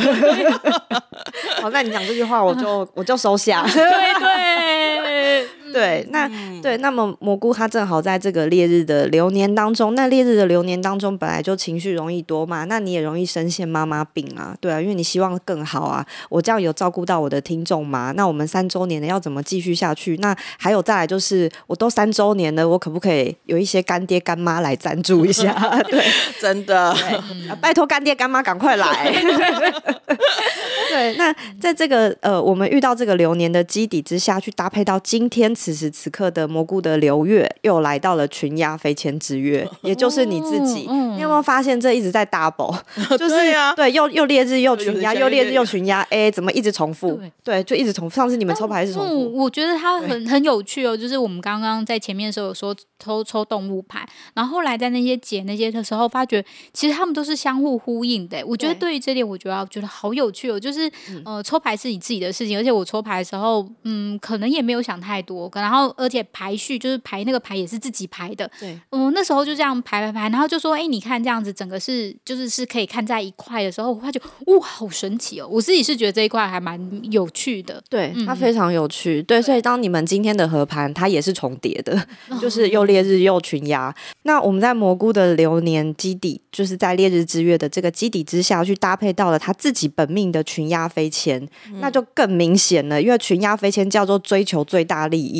[1.61, 3.63] 好， 那你讲这句话，我就我就收下。
[3.63, 3.83] 对
[4.19, 5.47] 对。
[5.73, 6.29] 对，那
[6.61, 18.13] 对，那么蘑菇它正好在这个烈日的流年当中，那烈日的流年当中本来就情绪容易多嘛，那你也容易深陷妈妈病啊，对啊，因为你希望更好啊，我这样有照顾到我的听众吗？
[18.15, 20.15] 那我们三周年的要怎么继续下去？
[20.17, 25.53] 那还有再来就是，我都三周年了，我可不可以有一些干爹干妈来赞助一下？
[25.89, 26.03] 对，
[26.39, 29.11] 真的，对拜托干爹干妈赶快来。
[30.89, 35.56] 对，那在这个呃，我们遇到这个流年的基底之下去搭配到今天。
[35.57, 40.85] 此时此刻的蘑菇的刘月又来到了群鸦飞迁之月， 也就是你自己。
[40.87, 42.77] 嗯、你有没有发现这一直在 double？
[43.17, 47.13] 就是对呀，对，又又烈日又群鸦，又烈日又群鸦，哎、欸，怎么一直重复？
[47.15, 48.15] 对，对，就一直重复。
[48.15, 49.13] 上次你们抽牌是重复。
[49.13, 56.43] 嗯，我觉得它很很有趣哦，就是我们刚刚在前面的时候有说抽抽动物牌，然后后来在那些解那些的时候，发觉
[56.73, 58.43] 其实他们都是相互呼应的。
[58.45, 60.91] 我觉得对于这点，我觉得觉得好有趣哦，就是
[61.25, 68.49] 呃，抽牌是你自己的事情，而且我抽牌的时候，嗯，可能也没有想太多，然后而且排序就是排那个牌也是自己排的。
[68.59, 75.47] 对，嗯，那时候就这样排排排，然后就说，哎，你看这样子，整个是就是是可以看在一块的时候，我发觉哇，好神奇哦！
[75.49, 76.79] 我自己是觉得这一块还蛮
[77.11, 79.21] 有趣的，对，它非常有趣。
[79.23, 82.07] 对，所以当你们今天的合盘，它也是重叠的，
[82.41, 83.93] 就是又烈日又群鸭。
[84.23, 93.01] 那我们在蘑菇的流年基底，就是在烈日之月的这个基底之下去搭配到了他自己本命的群鸭飞迁，嗯、那就更明显了。
[93.01, 95.36] 因为群鸭飞迁叫做追求最大利益，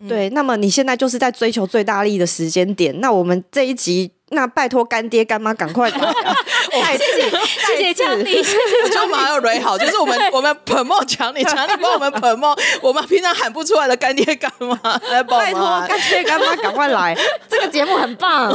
[0.00, 0.30] 嗯、对。
[0.30, 3.00] 那么你现在就是在追求最大利益的时间点。
[3.00, 4.12] 那我们这一集。
[4.32, 5.98] 那拜托干爹干妈赶快打，
[6.70, 7.04] 太气！
[7.66, 8.40] 谢谢强尼，
[8.92, 14.78] 就马上瑞好，就是我们我们 promote 强尼，强尼帮我们 promote，我们平常喊不出来的干爹干妈
[15.10, 17.16] 来帮拜托干爹干妈赶快来，
[17.50, 18.54] 这个节目很棒。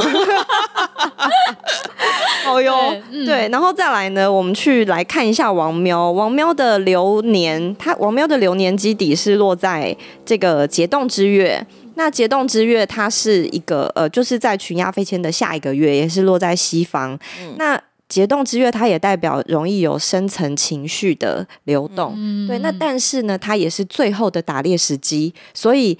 [2.44, 2.96] 好哟，
[3.26, 11.66] 对，然后再来呢，我们去来看一下王喵，王喵的流年，他王喵的流年基底是落在这个解冻之月。
[11.96, 17.18] 那解冻之月，它是一个呃，就是在群鸦飞迁的下一个月，也是落在西方。
[17.42, 17.78] 嗯、那
[18.08, 22.58] 解冻之月，它也代表容易有深层情绪的流动，嗯、对。
[22.60, 25.98] 那但是呢，它也是最后的打猎时机，所以。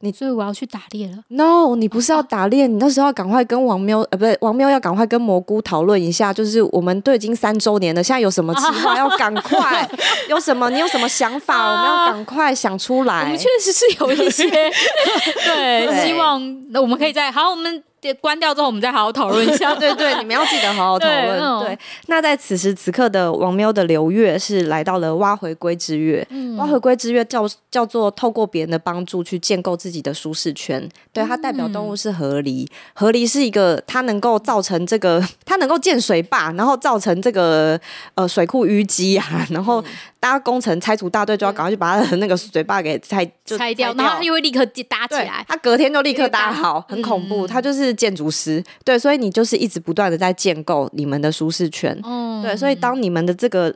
[0.00, 9.88] 你所以我要去打猎了？No，你不是要打猎，你那时候要赶快跟王喵，呃，不对，王喵要赶快跟蘑菇讨论一下，就是我们都已经三周年了，现在有什么计划要赶快？
[10.30, 10.70] 有什么？
[10.70, 11.56] 你有什么想法？
[11.72, 13.22] 我们要赶快想出来。
[13.24, 14.48] 我们确实是有一些
[15.44, 16.40] 对，对希望
[16.70, 17.82] 那我们可以在好，我们。
[18.20, 19.74] 关掉之后，我们再好好讨论一下。
[19.76, 21.64] 对对，你们要记得好好讨论。
[21.64, 26.26] 对，那在此时此刻的王喵的流月是来到了挖回归之月。
[26.30, 30.88] 嗯，蛙回归之月叫叫做透过别人的帮助去建构自己的舒适圈。
[31.12, 37.78] 对，它代表动物是河狸，河狸是一个它能够造成这个，它能够建水坝，然后造成这个
[38.14, 39.84] 呃水库淤积啊，然后。
[40.20, 47.46] 搭工程拆除大队就要赶快去把他的那个嘴巴给拆就拆掉，然后他又会立刻搭起来，他隔天就立刻搭好，很恐怖。
[47.46, 52.00] 他就是建筑师，对，所以你就是一直不断的在建构你们的舒适圈，
[52.42, 53.74] 对，所以当你们的这个。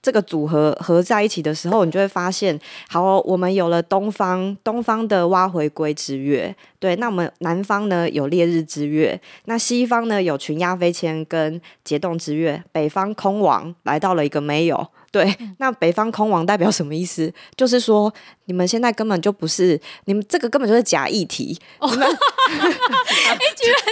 [0.00, 2.56] 这个组合合在一起的时候，你就会发现，
[2.88, 17.32] 好，我们有了东方东方的蛙回归之月，对，那我们南方呢有烈日之月，那西方呢有群鸦飞迁跟解冻之月，北方空亡来到了一个没有，对，那北方空亡代表什么意思？
[17.56, 18.12] 就是说
[18.46, 22.08] 你们现在根本就不是，你们这个根本就是假议题，你们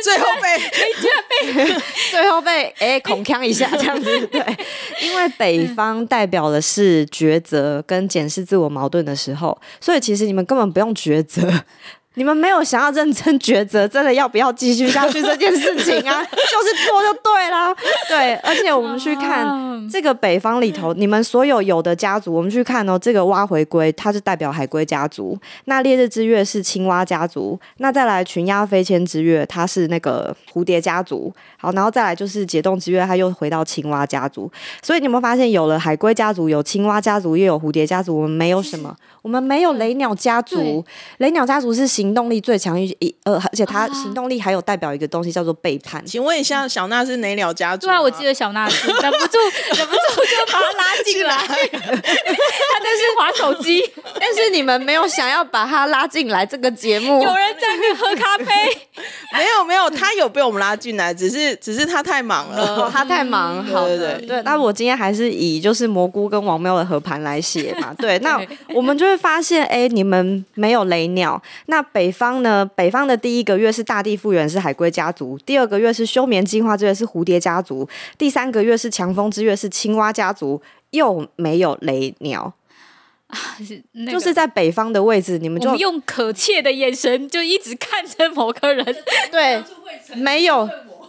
[0.03, 0.59] 最后被，
[1.01, 4.41] 居然被，最后被哎恐呛一下这样子，对，
[5.03, 6.07] 因为北方。
[6.07, 11.53] 代表的是抉择跟检视自我矛盾的时候，所以其实你们根本不用抉择。
[12.17, 16.25] 你们没有想要认真抉择，真的要不要继续下去这件事情啊？
[16.25, 17.75] 就是做就对啦，
[18.09, 18.35] 对。
[18.37, 25.37] 而且我们去看这个北方里头，你们所有有的家族，我们去看哦，这个蛙回归，它是代表海龟家族；
[25.67, 31.31] 那烈日之月是青蛙家族；那再来群鸦飞迁之月，它是那个蝴蝶家族。
[31.59, 34.51] 好，然后再来就是解冻之月，它又回到青蛙家族。
[34.83, 38.97] 所以你有没有发现，有了海龟家族，有青蛙家族，又有蝴蝶家族，我们没有什么？
[39.21, 40.83] 我们没有雷鸟家族。
[41.19, 42.95] 雷鸟家族是行动力最强一
[43.25, 46.05] 呃，而且他行动力还有代表一个东西叫做背叛。
[46.07, 47.87] 请问一下，小娜是哪鸟家族？
[47.87, 49.39] 对啊，我记得小娜是忍不住，
[49.77, 51.37] 忍不住就把他拉进来。
[51.37, 53.83] 他在是滑手机，
[54.21, 57.23] 但是你们没有想要把他拉进来这个节目。
[57.23, 58.45] 有人在那喝咖啡？
[59.33, 63.65] 没 有没有，他有被我们拉进来，只是只是他太忙了，他太忙。
[63.65, 64.43] 好的，对。
[64.43, 67.95] 那我今天还是以就是蘑菇跟王喵的合盘来写嘛。
[67.99, 68.41] 对，那
[68.75, 72.43] 我们就会发现，哎，你们没有雷鸟，那北方。
[72.43, 77.89] 呢，北方的第一个月是大地复原，是海龟家族；第二个月是休眠进化之月，是蝴蝶家族；
[78.19, 80.61] 第三个月是强风之月，是青蛙家族。
[80.91, 82.53] 又没有雷鸟
[83.27, 83.37] 啊，
[83.93, 88.85] 那个、就是在北方的位置，你们就们用可切的眼神就一直看着某个人，
[89.31, 89.63] 对，
[90.15, 90.67] 没有。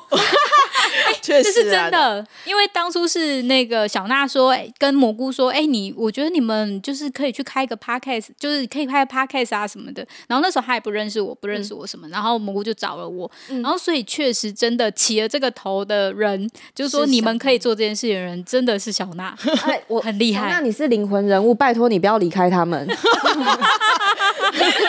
[1.22, 2.26] 确实，这是真的。
[2.46, 10.06] 因为当初是那个小娜说，欸、跟蘑菇说，哎、欸，你我觉得你们就是可以去开一个 podcast，就是可以开个 podcast 啊什么的。
[10.28, 19.36] 然后那时候他也不认识我，不认识我什么，嗯、然后蘑菇就找了我，嗯、然后所以确实真的起了这个头的人，就是说你们可以做这件事情的人，真的是小娜，
[19.66, 20.50] 哎，我很厉害。
[20.50, 22.88] 那你是灵魂人物，拜托你不要离开他们。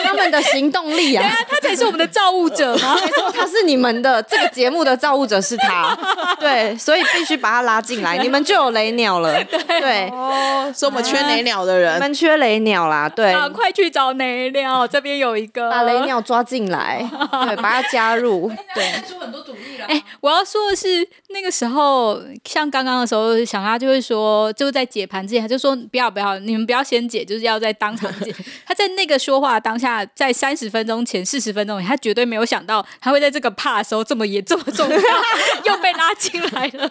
[0.04, 2.96] 他们的行动力 啊，他才是我们的造物者吗？
[3.34, 5.96] 他是你们的这个节目的造物者是他，
[6.40, 9.42] 对，所以必须把他拉进来，你们就有雷鸟了。
[9.44, 19.86] 对，哦，所以我们缺雷鸟的人，你们缺雷鸟啦，对，快去找雷鸟，这边有一个，把雷鸟抓进来， 对，把他加入，对，出很多主意了。
[19.86, 28.34] 哎，我要说的是，那个时候像刚刚的时候，小拉就会说，就在解盘之前，他就说不要不要，你们不要先解，就是要在当场解。
[28.66, 29.98] 他在那个说话当下。
[30.14, 34.97] 在三十分钟前、四十分钟前，他绝对没有想到他会在这个怕的时候这么严、这么重要，
[35.64, 36.90] 又被拉进来了。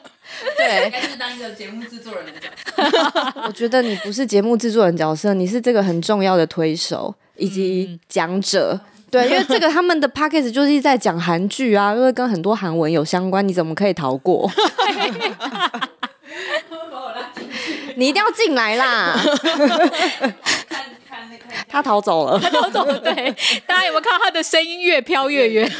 [0.55, 3.41] 对，应该是当一个节目制作人的角色。
[3.47, 8.73] 我觉得你不是节目制作人角色，你是这个很重要的推手以及讲者。
[8.73, 14.49] 嗯、对，因为这个他们的 p a c k a g e 就是在讲韩剧啊，因为跟很多韩文有相关，你怎么可以逃过？
[17.95, 19.19] 你一定要进来啦！
[21.67, 22.99] 他逃走了，他逃走了。
[22.99, 23.35] 对，
[23.65, 25.71] 大家有没有看到他的声音越飘越远？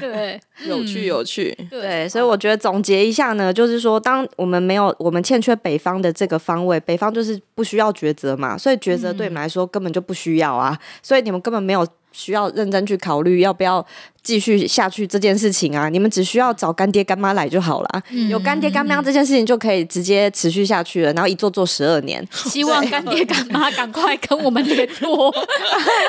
[0.00, 1.56] 对，有趣有趣。
[1.70, 11.86] 对，所以我觉得总结一下呢，就是说，当我们没有我们欠缺北方的这个方位，北方就是不需要抉择嘛，所以抉择对你们来说根本就不需要啊，所以你们根本没有。
[12.16, 13.84] 需要认真去考虑要不要
[14.22, 15.88] 继续下去这件事情啊！
[15.88, 22.24] 你们只需要找干爹干妈来就好了，嗯、有干爹干妈这件事情就可以直接持续下去了，然后一做做十二年。
[22.30, 25.34] 希望干爹干妈赶快跟我们联络。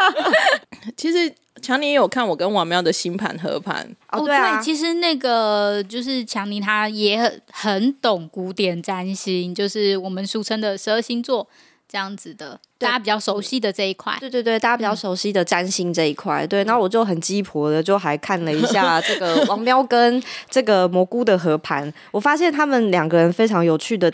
[0.96, 1.34] 其实
[1.66, 3.90] 强尼也有看我跟王喵的星盘合盘。
[4.12, 11.48] 哦，对啊，其实那个就是强尼他也很很懂古典占星，就是我们俗称的十二星座。
[11.88, 24.12] 这样子的，大家比较熟悉的这一块，对对对，大家比较熟悉的占星这一块，对，然后我就很鸡婆的，就还看了一下 这个王喵跟这个蘑菇的合盘，我发现他们两个人非常有趣的。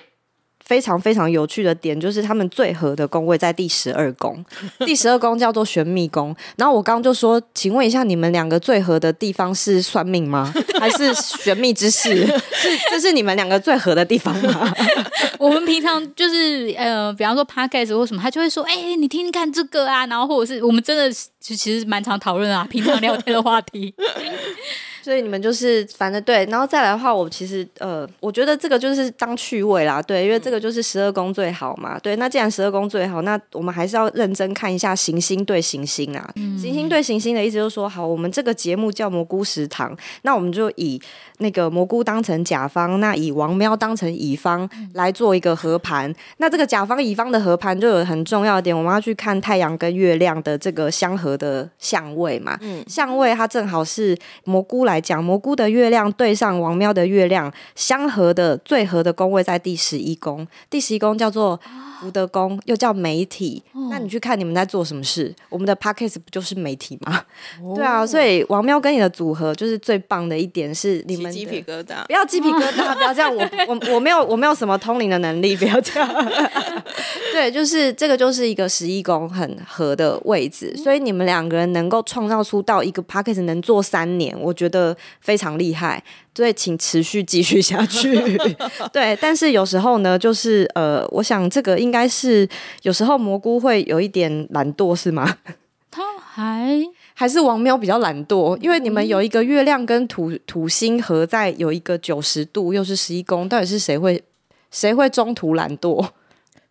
[0.71, 4.41] 非常非常有趣的点就是，他们最合的宫位在第十二宫，
[4.85, 6.33] 第十二宫叫做玄秘宫。
[6.55, 10.53] 然后我刚刚就说，请问一下，你们两个最合的地方是算命吗？
[10.79, 12.25] 还是玄秘之事？
[12.55, 14.73] 是这是你们两个最合的地方吗？
[15.37, 21.11] 我们平常就是呃，比方说 podcast 或什么，他就会说，哎、你听听看这个啊，然后或者是我们真的
[21.41, 23.93] 就其实蛮常讨论啊，平常聊天的话题。
[25.01, 32.15] 所以你们就是反正对，然后再来的话，我其实呃，我觉得这个就是当趣味啦，对，因为这个就是十二宫最好嘛，对。
[32.17, 41.01] 那既然十二宫最好，那我们还是要认真看一下行星对行星啊，嗯、行星对行星的意思就是说，好，我们这个节目叫蘑菇食堂，那我们就以
[41.39, 46.13] 那个蘑菇当成甲方，那以王喵当成乙方来做一个合盘。
[46.37, 54.90] 那这个甲方乙方的合盘就有很重要的点，我们要去看太阳跟月亮的这个相合的相位嘛，嗯，相位它正好是蘑菇来。
[54.91, 61.59] 来讲，蘑菇的月亮对上王喵的月亮相合的最合的宫位在第十一宫，第十一宫叫做
[62.01, 63.63] 福德宫，又叫媒体。
[63.73, 65.33] 哦、那你去看你们在做什么事？
[65.49, 67.23] 我们的 p a c k a g e 不就是媒体吗？
[67.63, 76.09] 哦、对啊，所以王喵跟你的组合就是最棒的一点是你们鸡皮疙瘩，不要鸡皮疙瘩， 不要这样，我我我没有我没有什么通灵的能力，不要这样。
[77.31, 84.80] 对，就是这个就是一个十一宫很合的位置，所以你们两个人能够创造出到一个 p a c k a g e 能做三年，我觉得。
[85.19, 86.03] 非常厉害，
[86.35, 88.37] 所以请持续继续下去。
[88.91, 92.47] 对，但是有时候呢，就是呃，我想这个应该是
[92.83, 95.37] 有时候蘑菇会有一点懒惰，是吗？
[95.89, 96.81] 他还
[97.13, 104.23] 还是王喵比较懒惰，因为你们有一个月亮跟土土星合在有一个九十度，又是十一宫，到底是谁会
[104.71, 106.07] 谁会中途懒惰？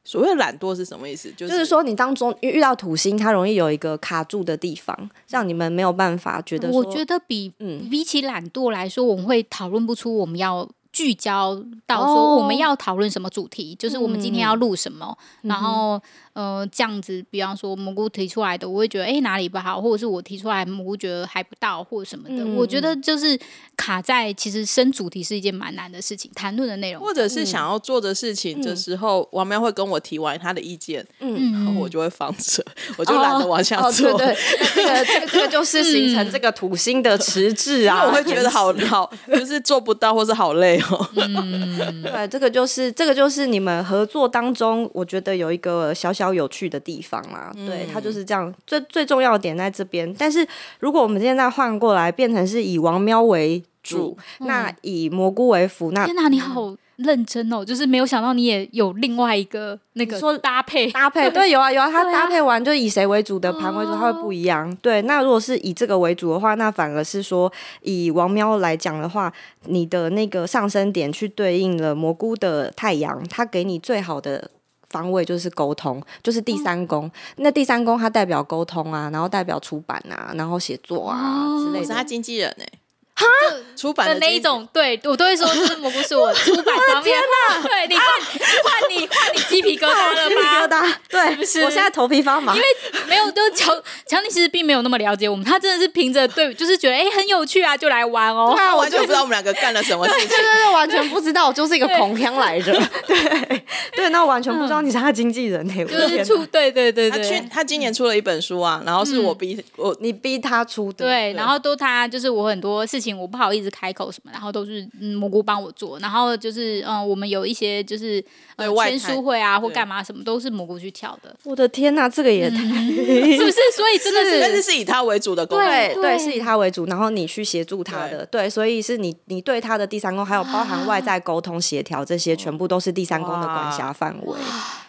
[0.05, 1.31] 所谓懒惰是什么意思？
[1.37, 6.71] 就是、就是说，你当中遇到土星，它容易有一个卡住的地方，让你们没有办法觉得。
[6.71, 16.01] 我觉得比嗯比起懒惰来说，我们会讨论不出我们要聚焦到说我们要讨论什么主题，哦、就是我们今天要录什么，嗯、然后。
[16.41, 22.43] 呃，这样子，比方说蘑菇提出来的，我会觉得哎哪里不好，或者是我提出来蘑菇觉得还不到，或者什么的。
[22.43, 23.39] 嗯、我觉得就是
[23.77, 32.65] 卡在其实生主题是一件蛮难的事情，谈论的内容，或者是想要做的事情的时候，嗯、王喵会跟我提完他的意见，嗯，然后我就会放着，
[32.97, 34.13] 我就懒得往下做。
[34.13, 34.35] 哦哦、对，
[34.75, 41.11] 对，对，这个这个这个 就是形成这个土星的迟滞啊，我会觉得好好，就是做不到，或是好累哦。
[41.17, 46.30] 嗯，对，这个就是这个就是你们合作当中，我觉得有一个小小。
[46.33, 48.53] 有趣的地方啦，对，它就是这样。
[48.67, 50.13] 最最重要的点在这边。
[50.19, 50.47] 但是
[50.79, 54.17] 如果我们现在换过来，变成是以王喵为主。
[54.41, 57.65] 那以蘑菇为辅，那天哪，你好认真哦！
[57.65, 64.75] 就是没有想到你也有另外一个那个说搭配搭配， 对，有啊有啊，它搭配完就以谁为主的盘为主，它会不一样。
[64.83, 67.51] 对，那如果是以这个为主的话，那反而是说
[67.81, 69.33] 以王喵来讲的话，
[69.65, 74.51] 你的那个上升点去对应了蘑菇的太阳，它给你最好的。
[74.91, 77.07] 方位就是沟通，就是第三宫。
[77.07, 81.87] 嗯、那第三宫它代表沟通啊，然后代表出版啊，然后写作啊、哦、之类的。
[81.87, 82.80] 是他经纪人呢、欸。
[83.21, 87.15] 哈，出版的那一种，对我都会说，就是蘑菇是我 出版方面。
[87.15, 90.97] 天哪，对你换换你换你鸡皮疙瘩了吗？
[91.09, 92.67] 对，不是，我现在头皮发麻，因为
[93.07, 93.75] 没有，就乔
[94.07, 98.55] 乔尼其实并没有那么了解我们，他真的是凭着对，就是觉得哎很有趣啊，就来玩哦。
[98.57, 102.73] 他完全不知道我们两个干了什么事情，对 对对，完全不知道，我就是一个狂腔来着。
[103.07, 103.63] 对。
[103.97, 113.10] 对，那完全不知道你是他经纪人哎，就是出对对对对，他去他今年出了一本书啊，然后是我逼我你逼他出的，对，然后都他就是我很多事情。
[113.17, 118.25] 我不好意思开口什么，然后都是嗯蘑菇帮我做，然后就是嗯，我们有一些就是
[118.57, 121.35] 呃签书会啊或干嘛什么，都是蘑菇去挑的。
[121.45, 123.59] 我的天哪，这个也太 是不是？
[123.77, 134.39] 所以真的是，但是是以他为主的工作，对对，是以他为主，然后你去协助他的，对，所以是你你对他的第三宫，还有包含外在沟通协调这些，全部都是第三宫的管辖范围。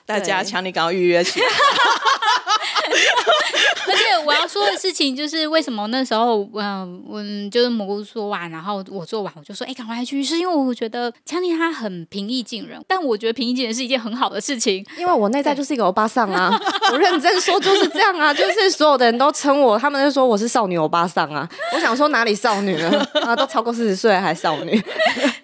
[0.06, 1.46] 大家强，你赶快预约起来。
[3.88, 16.52] 而且我要说的事情就是，为什么那时候，嗯，我就是蘑菇说完，然后我做完，我就说，哎，赶快去，是因为我觉得强尼他很平易近人，但我觉得平易近人是一件很好的事情，因为我内在就是一个欧巴桑啊，
[16.92, 24.82] 我认真说就是这样啊，就是所有的人都称我，他们就说我是少女欧巴桑啊，我想说哪里少女了啊，都超过四十岁还少女，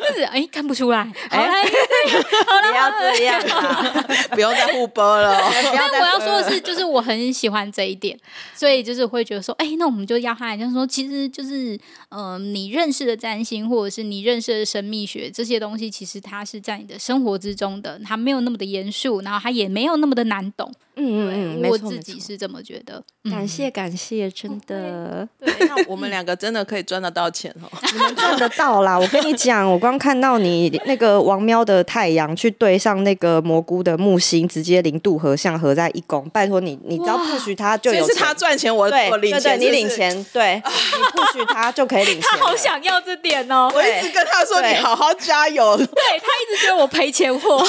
[0.09, 0.99] 就是哎看不出来，
[1.29, 5.37] 哎，不要这样啊，不用再互播了，
[5.91, 8.17] 但我要说的是，就是我很喜欢这一点。
[8.53, 11.75] 所以就是会觉得说，哎、欸，那我们就要他来，就是说，其实就是，
[12.09, 20.71] 嗯、呃，你认识的占星，或者是你认识的神秘学这些东西，其实它是在你的生活之中的，它没有那么的严肃，然后它也没有那么的难懂。
[20.99, 23.03] 嗯嗯嗯，我自己是这么觉得。
[23.29, 25.27] 感谢感谢，真的。
[25.39, 28.97] 对，那我们 两个真的可以赚得到钱哦，你们赚得到啦！
[28.97, 36.27] 我跟你讲，我刚看到你那个王喵的太阳去对上那个蘑菇的木星，直接零度合相合在一宫。
[36.29, 38.15] 拜托你，你只要 push 他就有钱。
[38.15, 42.23] 是他赚钱，我我领钱，你领钱，对， 你 push 他就可以领钱。
[42.31, 43.69] 他好想要这点哦！
[43.73, 45.77] 我一直跟他说，你好好加油。
[45.77, 47.63] 对，他一直觉得我赔钱货。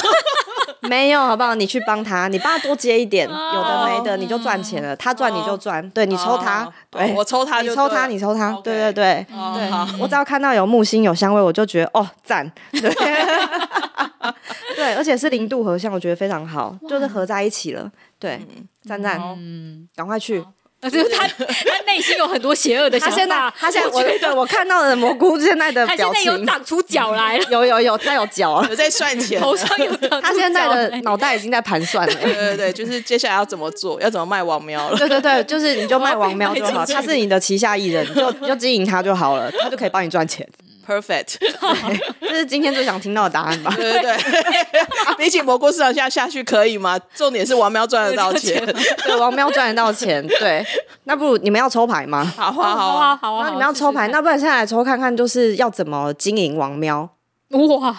[0.81, 1.53] 没有，好不好？
[1.55, 4.95] 你去帮他，你帮他多接一点，有的没的，你就赚钱了。
[4.95, 9.71] 他赚你就赚，对，你抽他，对，我抽他，你抽他，你抽他，对对对对。
[9.99, 12.81] 我只要看到有木星有香味，我就觉得哦赞，对，
[14.75, 18.39] 对，而且是零度合相，我觉得非常好，就是合在一起了，对，
[18.83, 20.45] 赞赞，嗯，赶快去。
[20.89, 21.45] 就是他，他
[21.85, 23.15] 内心有很多邪恶的想法。
[23.15, 27.45] 他现在，他现在，我觉得我看到的蘑菇现在的表情，他现在有长出脚来了。
[27.51, 29.91] 有有有，他有脚，有在算钱，头上有。
[30.21, 32.15] 他现在的脑袋已经在盘算了。
[32.23, 34.97] 对对对，就是接下来要怎么做，要怎么卖王喵了。
[34.97, 40.47] 对对对，就是你就卖王喵就好，他是你的旗下艺人，就就经营他就好了，他就可以帮你赚钱。
[40.89, 41.35] Perfect，
[42.19, 43.71] 这是今天最想听到的答案吧？
[43.77, 44.17] 对对对，
[45.19, 46.97] 比起蘑菇市场下下去可以吗？
[47.13, 48.65] 重点是王喵赚得到钱，
[49.05, 50.25] 对，王喵赚得到钱。
[50.39, 50.65] 对，
[51.03, 52.25] 那不如你们要抽牌吗？
[52.35, 57.07] 好啊好啊好啊，那你们要抽牌，那不然现在来抽看看，就是要怎么经营王喵？
[57.51, 57.95] 哇，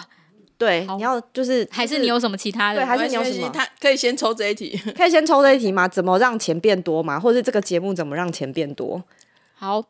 [0.57, 2.81] 对，你要就是还是你有什么其他的？
[2.81, 3.49] 对，还是你有什么？
[3.53, 5.87] 他可以先抽这一题，可以先抽这一题吗？
[5.87, 7.17] 怎么让钱变多吗？
[7.17, 9.01] 或者是这个节目怎么让钱变多？
[9.57, 9.81] 好。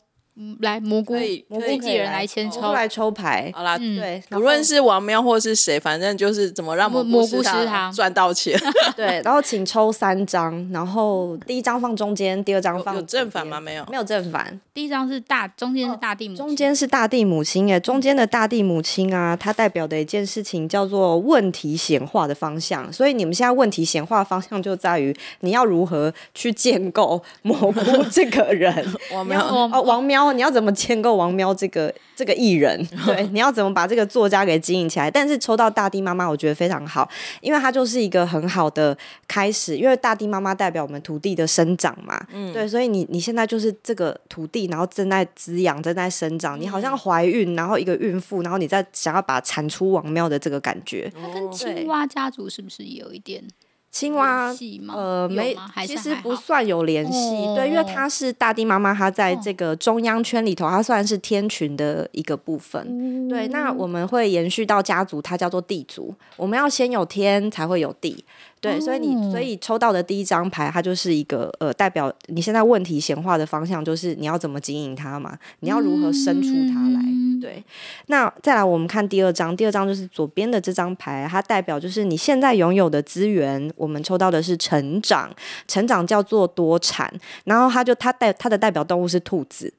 [0.60, 1.14] 来蘑菇，
[1.50, 3.52] 蘑菇经纪人来签抽，来抽牌。
[3.54, 8.58] 好啦，对，无论是王喵或是谁，反正就是怎么让蘑菇食堂赚到钱。
[8.96, 13.60] 对，然后请抽三张，然后第一张放中间，第二张放有正反吗？
[13.60, 14.60] 没有，没有正反。
[14.74, 17.72] 第一张是大，中间是大地母，中间是大地母亲。
[17.72, 22.92] 哎，中间的大地母亲啊，它代表的一件事情叫做问题显化的方向。
[22.92, 28.74] 所以你们现在问题显化方向就在于你要如何去建构蘑菇这个人。
[29.12, 30.21] 王喵哦，王喵。
[30.34, 32.86] 你要怎么建构王喵这个 这个艺人？
[33.06, 35.10] 对，你要怎么把这个作家给经营起来？
[35.10, 37.10] 但是抽到大地妈妈，我觉得非常好，
[37.42, 38.98] 因为它就是一个很好的
[39.28, 39.78] 开始。
[39.78, 46.60] 因为大地妈妈代表我们土地的生长嘛，嗯，对，所以你你现在就是这个土地，然后正在滋养，正在生长。
[46.60, 51.12] 你好像怀孕，然后一个孕妇，然后你在想要把产出王喵的这个感觉。
[51.16, 53.44] 它跟青蛙家族是不是也有一点？
[53.92, 54.56] 青蛙
[54.88, 55.54] 呃没，
[55.86, 63.28] 其实不算有联系，对，因为它是大地妈妈，它在这个中央圈里头，它算是天群的一个部分。
[63.28, 66.16] 对，那我们会延续到家族，它叫做地族。
[66.38, 68.24] 我们要先有天才会有地，
[68.62, 77.02] 对，所以你所以抽到的第一张牌，它就是一个呃代表你现在问题显化的方向，就是你要怎么经营它嘛，你要如何生出它来。
[77.42, 77.64] 对，
[78.06, 83.72] 那再来我们看第二张，第二张就是左边的这张牌，它代表就是你现在拥有的资源。
[83.76, 85.28] 我们抽到的是成长，
[85.68, 87.12] 成长叫做多产，
[87.46, 89.74] 然后它就它代它的代表动物是兔子。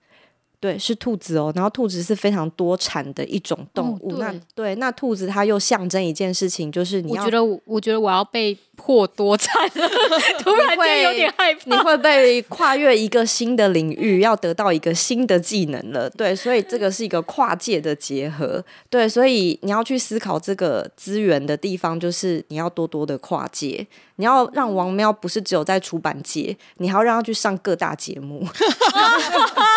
[0.63, 1.53] 对，是兔子哦。
[1.57, 4.13] 然后兔子是非常多产的一种动物。
[4.13, 7.25] 哦、那对，那兔子它又象征一件事情，就是你要。
[7.25, 9.89] 我觉得，我觉得我要被迫多产了，
[10.39, 11.63] 突然间有点害怕。
[11.65, 16.09] 你会被跨越一个新的领域，要得到一个新的技能了。
[16.11, 18.65] 对，所以这个是一个跨界的结合。
[18.89, 23.85] 对，所以你要去思考这个资源的地方，就是你要多多的跨界。
[24.23, 28.47] 你要让王喵不是只有在出版界，你还要让他去上各大节目。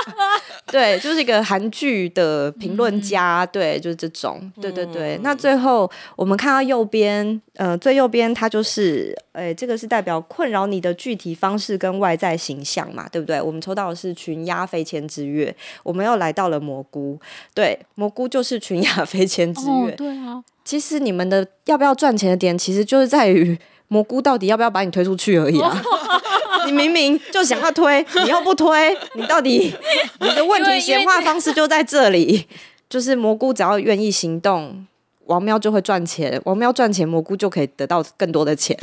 [0.71, 5.15] 对，就是一个韩剧的评论家，嗯、对，就是这种，对对对。
[5.15, 13.41] 嗯、那最后我们看到右边，呃，最右边它就是，哎，这个是代表困扰你的具体方式跟外在形象嘛，对不对？
[13.41, 17.19] 我们抽到的是群鸦飞迁之月，我们又来到了蘑菇，
[17.55, 20.43] 对，蘑菇就是群鸦飞迁之月，哦，对啊。
[20.63, 23.57] 其实你们的要不要赚钱的点，其实就是在于。
[23.87, 25.81] 蘑菇到底要不要把你推出去而已啊？
[26.65, 29.71] 你明明就想要推，你又不推，你到底
[30.19, 32.47] 你的问题显化方式就在这里，
[32.89, 34.85] 就是蘑菇只要愿意行动，
[35.25, 38.75] 王喵就会赚钱，王喵赚钱，蘑菇就可以得到更多的钱。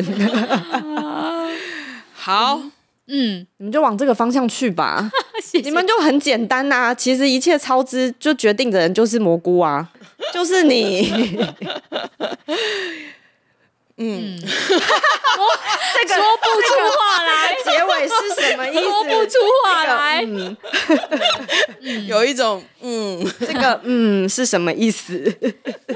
[2.15, 2.61] 好，
[3.09, 5.11] 嗯，你们就往这个方向去吧。
[5.43, 5.65] 谢谢。
[5.65, 9.91] 你们就很简单呐、啊，其实一切超支就决定的人就是蘑菇啊，
[10.33, 11.37] 就是你。
[14.03, 15.43] 嗯，我
[15.95, 18.81] 这个说不出话来，结尾是什么意思？
[18.81, 20.57] 说不出话来，嗯，
[22.07, 25.33] 有一种嗯，这个嗯是什么意思？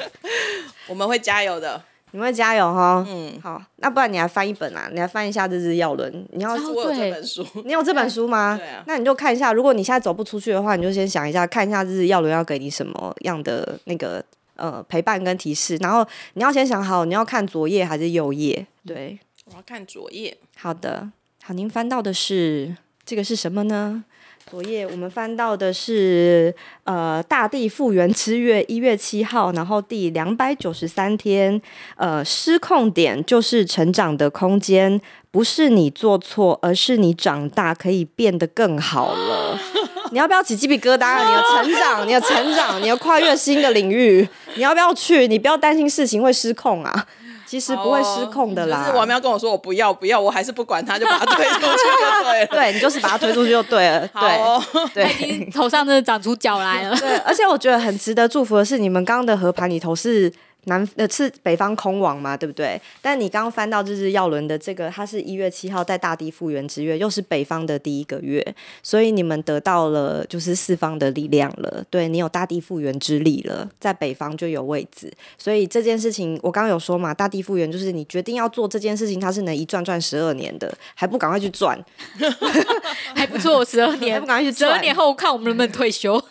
[0.87, 1.83] 我们会加油的，
[2.13, 3.05] 你们会加油哈。
[3.09, 8.55] 嗯，好，那不然你来翻一本啊，你来翻一下《日日药轮》，你要我有这本书，你有这本书吗？
[8.63, 14.23] 对啊，那你就看一下，如果你现在走不出去的话，你就先想一下，看一下《日日药轮》要给你什么样的那个。
[14.57, 18.67] 呃，陪伴跟提示，然后你要先想好，你要看左页还是右页？
[18.87, 20.37] 对，我要看左页。
[20.57, 21.09] 好的，
[21.43, 24.05] 好，您翻到的是这个是什么呢？
[24.49, 26.55] 昨夜我们翻到的是
[26.85, 31.61] 呃，大地复原之月一月七号，然后第两百九十三天，
[31.97, 35.01] 呃，失控点就是成长的空间，
[35.33, 39.59] 不是你做错，而是你长大可以变得更好了。
[40.13, 41.27] 你要不要起鸡皮疙瘩？
[41.27, 44.27] 你要成长，你要成长，你要跨越新的领域，
[44.57, 45.29] 你要不要去？
[45.29, 47.07] 你不要担心事情会失控啊，
[47.47, 48.85] 其实不会失控的啦。
[48.87, 52.47] 哦、是王喵跟我说我不要不要，我还是不管他，就把他推出去就对了。
[52.53, 54.01] 对，你就是把他推出去就对了。
[54.19, 56.97] 对，哦、对，头上真的长出脚来了。
[56.97, 60.33] 对，而且我觉得很值得祝福的是，你们刚刚的合盘里头是。
[60.67, 62.81] 南呃是北方空王嘛，对不对？
[63.03, 68.45] 但你刚刚翻到日日耀轮的这个，它是一月七号在大地复原之月，又是北方的第一个月，
[68.83, 71.85] 所以你们得到了就是四方的力量了。
[71.91, 75.13] 对，你有大地复原之力了，在北方就有位置。
[75.39, 81.79] 所以这件事情我刚刚有说嘛，大地复原就是你决定要做这件事情，它是能一转转十二年的，还不赶快去转？
[83.15, 84.71] 还不错，十二年， 还不赶快去转？
[84.71, 86.23] 十二年后看我们能不能退休？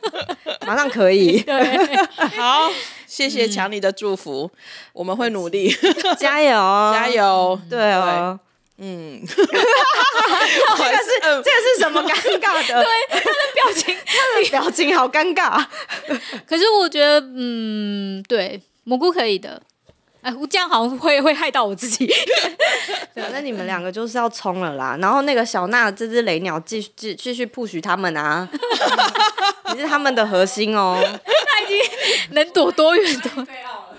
[0.68, 1.40] 马上可以。
[1.42, 1.96] 对，
[2.38, 2.70] 好。
[3.16, 4.60] 谢谢强尼的祝福，嗯、
[4.92, 5.74] 我们会努力，
[6.20, 6.52] 加油，
[6.94, 8.38] 加油，对哦，
[8.78, 12.74] 嗯， 这个是这个是什么尴尬的？
[12.84, 15.66] 对，他的表情，他的表情好尴尬。
[16.46, 19.62] 可是我觉得，嗯，对，蘑菇可以的。
[20.26, 22.12] 哎，我这样好像会会害到我自己。
[23.14, 28.50] 反正你们两个就是要冲了啦，然后那个小娜这只雷鸟继续继继续 push 他们啊，
[29.72, 30.98] 你是他们的核心哦。
[31.00, 31.78] 他已经
[32.32, 33.30] 能躲多远都。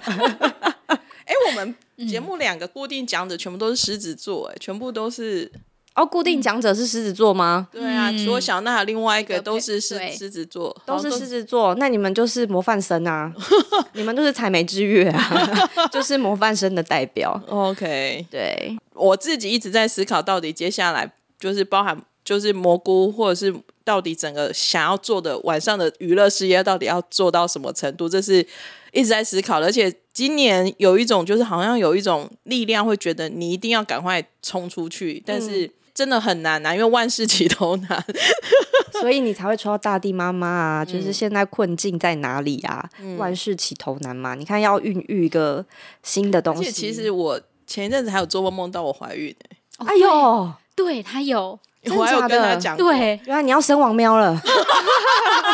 [0.05, 1.73] 哎，我们
[2.09, 5.51] 节目两个固定讲者全部都是狮子座，哎，全部都是。
[5.97, 7.69] 哦，固定讲者是狮子座吗？
[7.73, 11.75] 对啊，除了小娜，另外一个都是狮狮子座，都是狮子座。
[11.77, 13.33] 那你们就是模范生啊，
[13.95, 15.51] 你们都是采梅之月啊，
[15.91, 17.41] 就是模范生的代表。
[17.49, 28.07] OK，对，我自己一直在思考，到底接下来就是包含就是蘑菇，或者是到底整个想要做的晚上的娱乐事业，到底要做到什么程度？
[28.07, 28.47] 这是
[28.93, 29.69] 一直在思考的。
[29.69, 35.71] 而且今年有一种就是好像有一种力量，会觉得你一定要赶快冲出去，但是。
[35.97, 38.05] 真的很难啊，因为万事起头难，
[39.01, 40.85] 所以你才会抽到大地妈妈啊。
[40.85, 42.87] 就是现在困境在哪里啊？
[43.01, 44.35] 嗯、万事起头难嘛。
[44.35, 45.65] 你看要孕育一个
[46.03, 46.71] 新的东西。
[46.71, 51.59] 其实我前一阵子还有做梦梦到我怀孕、欸哦、哎呦，对他有，
[51.95, 54.41] 我还有跟他讲，对，原来你要生王喵了，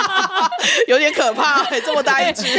[0.89, 2.43] 有点可怕、欸， 这么大一只。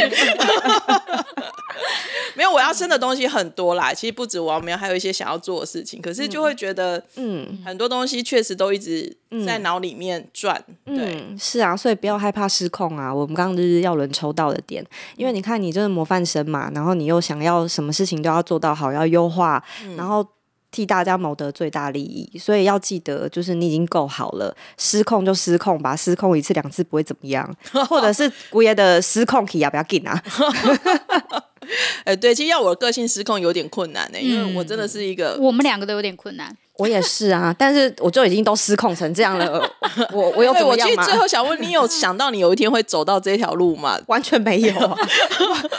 [2.36, 3.94] 没有，我要生的东西很多啦。
[3.94, 6.02] 其实不止王喵，还有一些想要做的事情。
[6.02, 9.16] 可是就会觉得，嗯，很多东西确实都一直
[9.46, 10.60] 在脑里面转。
[10.86, 13.14] 嗯、对、嗯，是啊，所以不要害怕失控啊。
[13.14, 14.84] 我们刚刚就是要轮抽到的点，
[15.16, 20.26] 因为你看，你就是模范生嘛，然后你又想要什么事情都要做到好，要优化，嗯、然后
[20.74, 22.36] 替大家谋得最大利益。
[22.36, 27.48] 所以要记得，就是你已经够好了，失控就失控吧，失控一次两次不会怎么样，
[27.88, 30.20] 或者是姑爷的失控体要不要紧啊？
[32.04, 36.54] 哎、欸，对，其实要我的个性失控有点困难呢、欸，因为我真的是一个，嗯、我们两个都有点困难。
[36.78, 39.62] 我也是啊， 但是我就已经都失控成这样了，
[40.12, 40.94] 我 我有怎么样吗？
[40.94, 43.98] 我其实最后想问你，有想到你有一天会走到这条路吗？
[44.06, 44.98] 完全没有、 啊，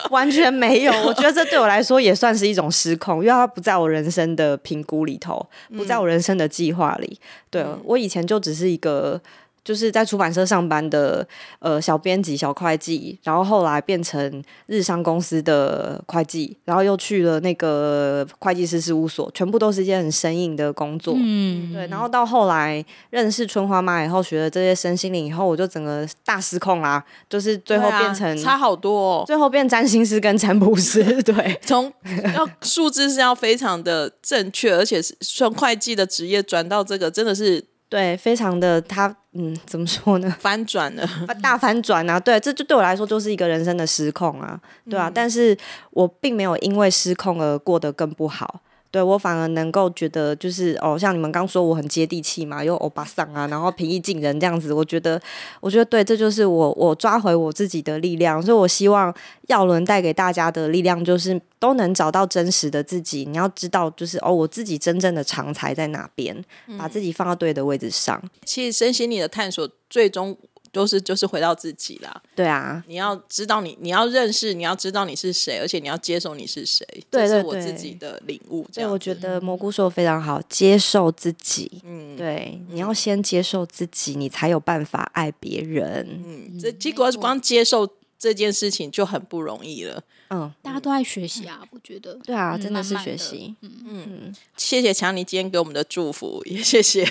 [0.10, 0.94] 完全没有。
[1.06, 7.20] 我觉得这对我来说也算是一种失控，因为它不在我人生的评估里头，不在我人生的计划里。
[7.50, 9.22] 对、嗯、我以前就只是一个。
[9.66, 21.16] 就是在出版社上班的呃小编辑、小会计，然后后来变成日商公司的会计，然后又去了那个会计师事务所，全部都是一件很生硬的工作。
[21.18, 21.88] 嗯，对。
[21.88, 31.04] 然后到后来认识春花妈以后，学了这些身心灵以后，我就整个大失控啦，就是最后变成、啊、差好多，哦，最后变占星师跟占卜师。
[31.24, 31.92] 对，从
[32.36, 37.66] 要数字是要非常的正确，而且是从会计的职业转到这个，真的是。
[37.88, 40.36] 对，非常的他，嗯，怎么说呢？
[40.40, 41.08] 翻转了，
[41.42, 42.20] 大翻转啊！
[42.20, 44.60] 对，这就对我来说就是一个人生的失控啊，
[44.90, 45.08] 对啊。
[45.08, 45.56] 嗯、但是
[45.92, 48.62] 我并没有因为失控而过得更不好。
[48.92, 55.22] 对，我反而能够觉得，就是哦，像你们刚说我很接地气嘛，又欧巴桑啊，然后平易近人这样子，我觉得，
[55.60, 58.42] 我觉得对，这就是我我抓回我自己的力量。
[58.42, 59.14] 所以我希望
[59.48, 63.26] 耀伦带给大家的力量，就是都能找到真实的自己。
[63.26, 66.42] 你要知道，就是哦，我自己真正的长才在哪边，
[66.78, 68.18] 把自己放到对的位置上。
[68.24, 70.38] 嗯、其实身心灵的探索，最终。
[70.76, 78.68] 都是就是回到自己啦，对啊，你要知道你，你要认识，你要知道你是谁，而且你要接受你是谁，对，对，对，这是我自己的领悟。
[78.74, 86.06] 对，我觉得蘑菇说的非常好，接受自己，嗯，对，你要先接受自己，你才有办法爱别人。
[86.26, 90.02] 嗯，这结果光接受这件事情就很不容易了。
[90.32, 92.18] 嗯，大家都在学习啊，我觉得。
[92.26, 93.54] 对啊，真的是学习。
[93.62, 97.02] 嗯嗯，谢谢强尼今天给我们的祝福， 也谢谢，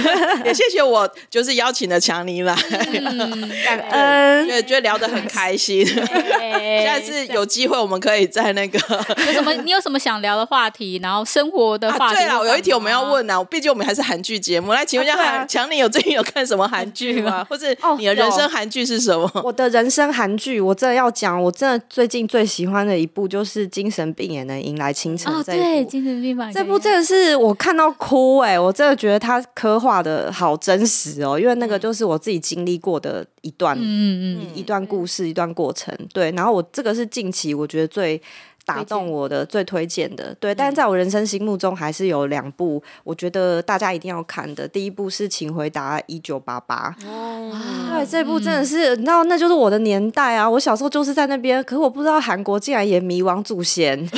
[0.44, 2.54] 也谢谢我就是邀请的强尼来，
[3.64, 5.84] 感恩，觉得觉得聊得很开心。
[6.82, 8.78] 下次有机会我们可以在那个
[9.26, 12.16] 有什么你有什么想聊的话题，然后生活的话题。
[12.16, 17.44] 对啊，有一题我们要问啊，毕竟我们还是韩剧节目，来请问一下，强尼有最近有看什么韩剧吗？
[17.50, 17.66] 或者
[17.98, 19.30] 你的人生韩剧是什么？
[19.44, 22.62] 我的人生韩剧，我真的要讲，我真的最近最喜。
[22.72, 36.30] 欢的一部就是《精神病也能迎来清晨》这一部，对，精神病这部真的是我看到哭哎、欸，我真的觉得他刻画的好真实哦，因为那个就是我自己经历过的一段，嗯嗯，一段故事，一段过程，对。
[36.30, 38.20] 然后我这个是近期我觉得最。
[38.64, 44.66] 打动我的最推荐的，对，但是在我人生心目中还是有两部，我觉得大家一定要看的。
[44.68, 47.52] 第一部是《请回答一九八八》，哦，
[47.90, 50.48] 对，这部真的是，你知道，那就是我的年代啊！
[50.48, 54.08] 我小时候就是在那边，可是我不知道韩国竟然也迷王祖贤。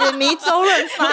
[0.00, 1.06] 也迷 周润发，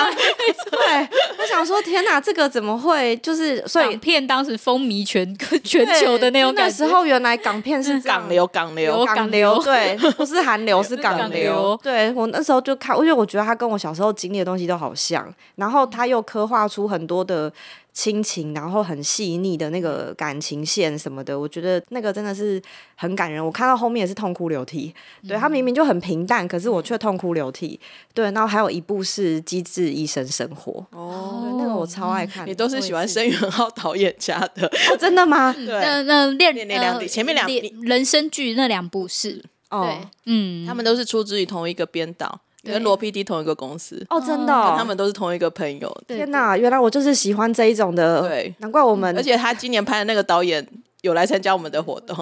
[0.71, 3.15] 对，我想说，天哪，这个怎么会？
[3.17, 6.77] 就是所以港片当时风靡全 全球的那种感觉。
[6.84, 11.79] 那时候原来港片是港流，港流，港流，对， 不是韩流，是港流。
[11.84, 17.51] 对，我那时候就看，因为我觉得他跟我小时候经历的东西都好像，然后他又刻画出很多的。
[17.93, 22.61] 亲情，然后很细腻的那个感情线什么的，我觉得那个真的是
[22.95, 23.45] 很感人。
[23.45, 24.93] 我看到后面也是痛哭流涕。
[25.27, 27.79] 对，他明明就很平淡，可是我却痛哭流涕。
[28.13, 32.47] 对，然后还有一部是《机智医生生活》哦，那个我超爱看。
[32.47, 34.65] 你都是喜欢申元浩导演家的？
[34.67, 35.51] 哦，真的吗？
[35.53, 37.47] 对，那那练那两前面两
[37.83, 42.39] 人生剧那两部是哦，对，嗯，他们都是出自于同一个编导。
[42.64, 46.03] 跟罗 PD 同一个公司哦，真的，哦，他们都是同一个朋友。
[46.07, 49.16] 天哪，原来我就是喜欢这一种的，对，难怪我们。
[49.18, 50.66] 而且他今年拍的那个导演
[51.02, 52.16] 有来参加我们的活动，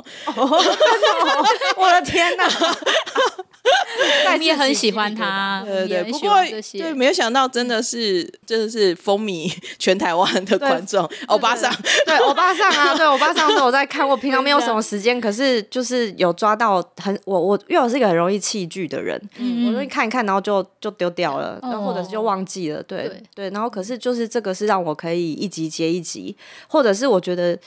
[1.78, 2.48] 我的天哪！
[4.40, 6.12] 你也很喜欢他，对对对。
[6.12, 6.34] 不过
[6.74, 11.08] 对，没有想到真的是真的是风靡 全台湾的观众。
[11.28, 11.70] 欧巴桑，
[12.06, 19.22] 对欧巴桑啊， 对欧巴桑是我在看，我平常没有什么时间，可是就是有抓到很我我因为我是一个很容易弃剧的人，
[19.68, 23.50] 我容易看一看，然后就就丢掉了，然后或者是就忘记了，对对。
[23.50, 26.38] 然后可是就是这个是让我可以一集接一集，
[26.70, 27.60] 或者是我觉得。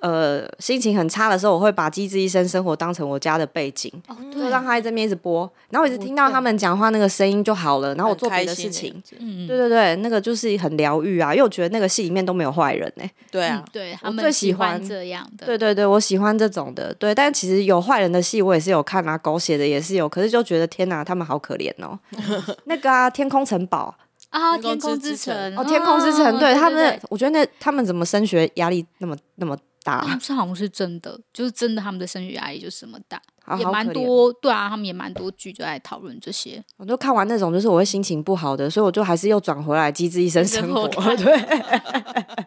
[0.00, 9.02] 呃心情很差的时候，我会把《机智医生生活》当成我家的背景，哦，就，让他在这边一直播，然后我一直听到他们讲话那个声音就好了，然后我做别的事情。
[9.18, 13.10] 嗯，对对对，那个就是很疗愈啊，因为我觉得那个戏里面都没有坏人呢、欸。
[13.30, 16.94] 对啊，对他我们最喜欢欢这样的，对对对，我喜欢这种的。
[16.94, 21.98] 对，但其实有坏人的戏我也是有看啊，狗血的也是有，可是就觉得天哪，他们好可怜哦。
[22.64, 23.94] 那个啊，天空城堡
[24.30, 29.56] 啊，天空之之城城，哦，天空之城，哦对他们，我觉得那他们怎么升学压力那么那么
[29.88, 30.04] 大？
[30.06, 33.22] 嗯这好像是真的，就是真的，他们的生育压力就是这么大，
[33.58, 36.62] 也蛮多，对啊，他们也蛮多剧就在讨论这些。
[36.76, 42.46] 我就看完那种，就是我会心情不好的，所以我就还是又转回来《机智医生生活》生活对。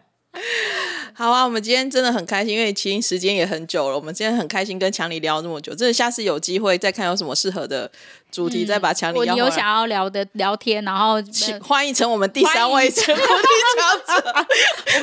[1.14, 7.90] 好啊，我们今天真的很开心，因为其实时间也很久了，我们今天很开心跟强尼聊那么久，真的下次有机会再看有什么适合的
[8.32, 9.32] 主题，再把强尼邀回来。
[9.32, 14.46] 我你有想要聊的聊天，然后请呃欢迎成我们第三位成功 佼佼者。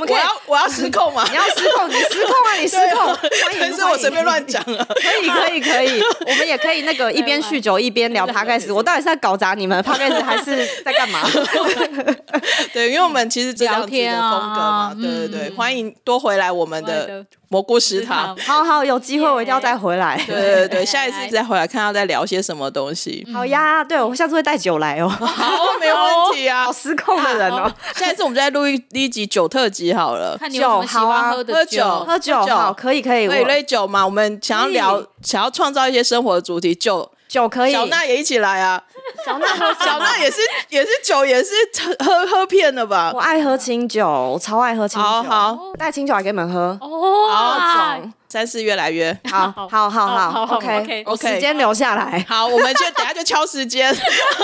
[0.02, 1.24] 我可以我要我要失控嘛？
[1.30, 2.56] 你要失控，你失控啊！
[2.60, 4.46] 你失控，欢迎但是我随便乱。
[4.48, 4.84] 讲了。
[4.86, 8.74] 可以可以可以，我们也可以那个一边酗酒一边聊 podcast。
[8.74, 11.22] 我到底是在搞砸你们 podcast 还是在干嘛？
[12.74, 18.36] 对，因为我们其实这样子的聊天啊风格嘛，对对对，嗯欢迎多回来我们的蘑菇食堂。
[18.38, 20.16] 好好，有机会我一定要再回来。
[20.26, 23.28] 对 对对， 下一次再回来看要再聊些什么东西。
[23.34, 25.10] 好呀，对我下次会带酒来哦。
[25.10, 25.26] 好，
[25.80, 26.72] 没有问题啊好。
[26.72, 30.38] 失控的人哦，下一次我们再录一一集酒特辑好了。
[30.40, 34.06] 看你有什么喜欢喝的酒喝酒酒好，可以可以，可以类酒嘛？
[34.06, 37.72] 我们想要聊，想要创造一些生活的主题，酒酒可以。
[37.72, 38.84] 小娜也一起来啊。
[39.26, 40.38] 小娜喝 小娜也是
[40.70, 41.52] 也是酒也是
[42.00, 43.20] 喝喝喝遍了吧我？
[43.20, 45.08] 爱喝清酒，我超爱喝清酒。
[45.08, 46.78] 好好带清酒来给你们喝。
[46.82, 47.98] 哦，好，
[48.30, 49.18] 三四月来约。
[49.30, 52.24] 好，好，好，好好好，OK，OK，我时间留下来。
[52.28, 53.96] 好，我们就等下就敲时间，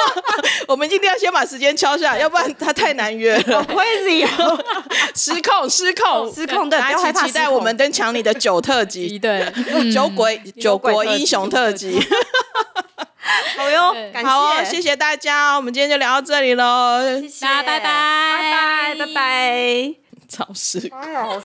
[0.67, 3.63] 我们一定要先把时间敲下来，要不然他太难约了。
[3.65, 4.59] Crazy 哦，
[5.15, 9.51] 失控，失控，失控对大不要害怕家一起期待我们登强尼的酒特辑，对，
[9.91, 11.99] 酒鬼酒国英雄特辑。
[13.57, 16.99] 好哟感谢好哦，谢，谢谢大家，我们今天就聊到这里喽，
[17.41, 19.93] 大家拜拜，拜拜，拜拜。
[20.27, 20.79] 超市。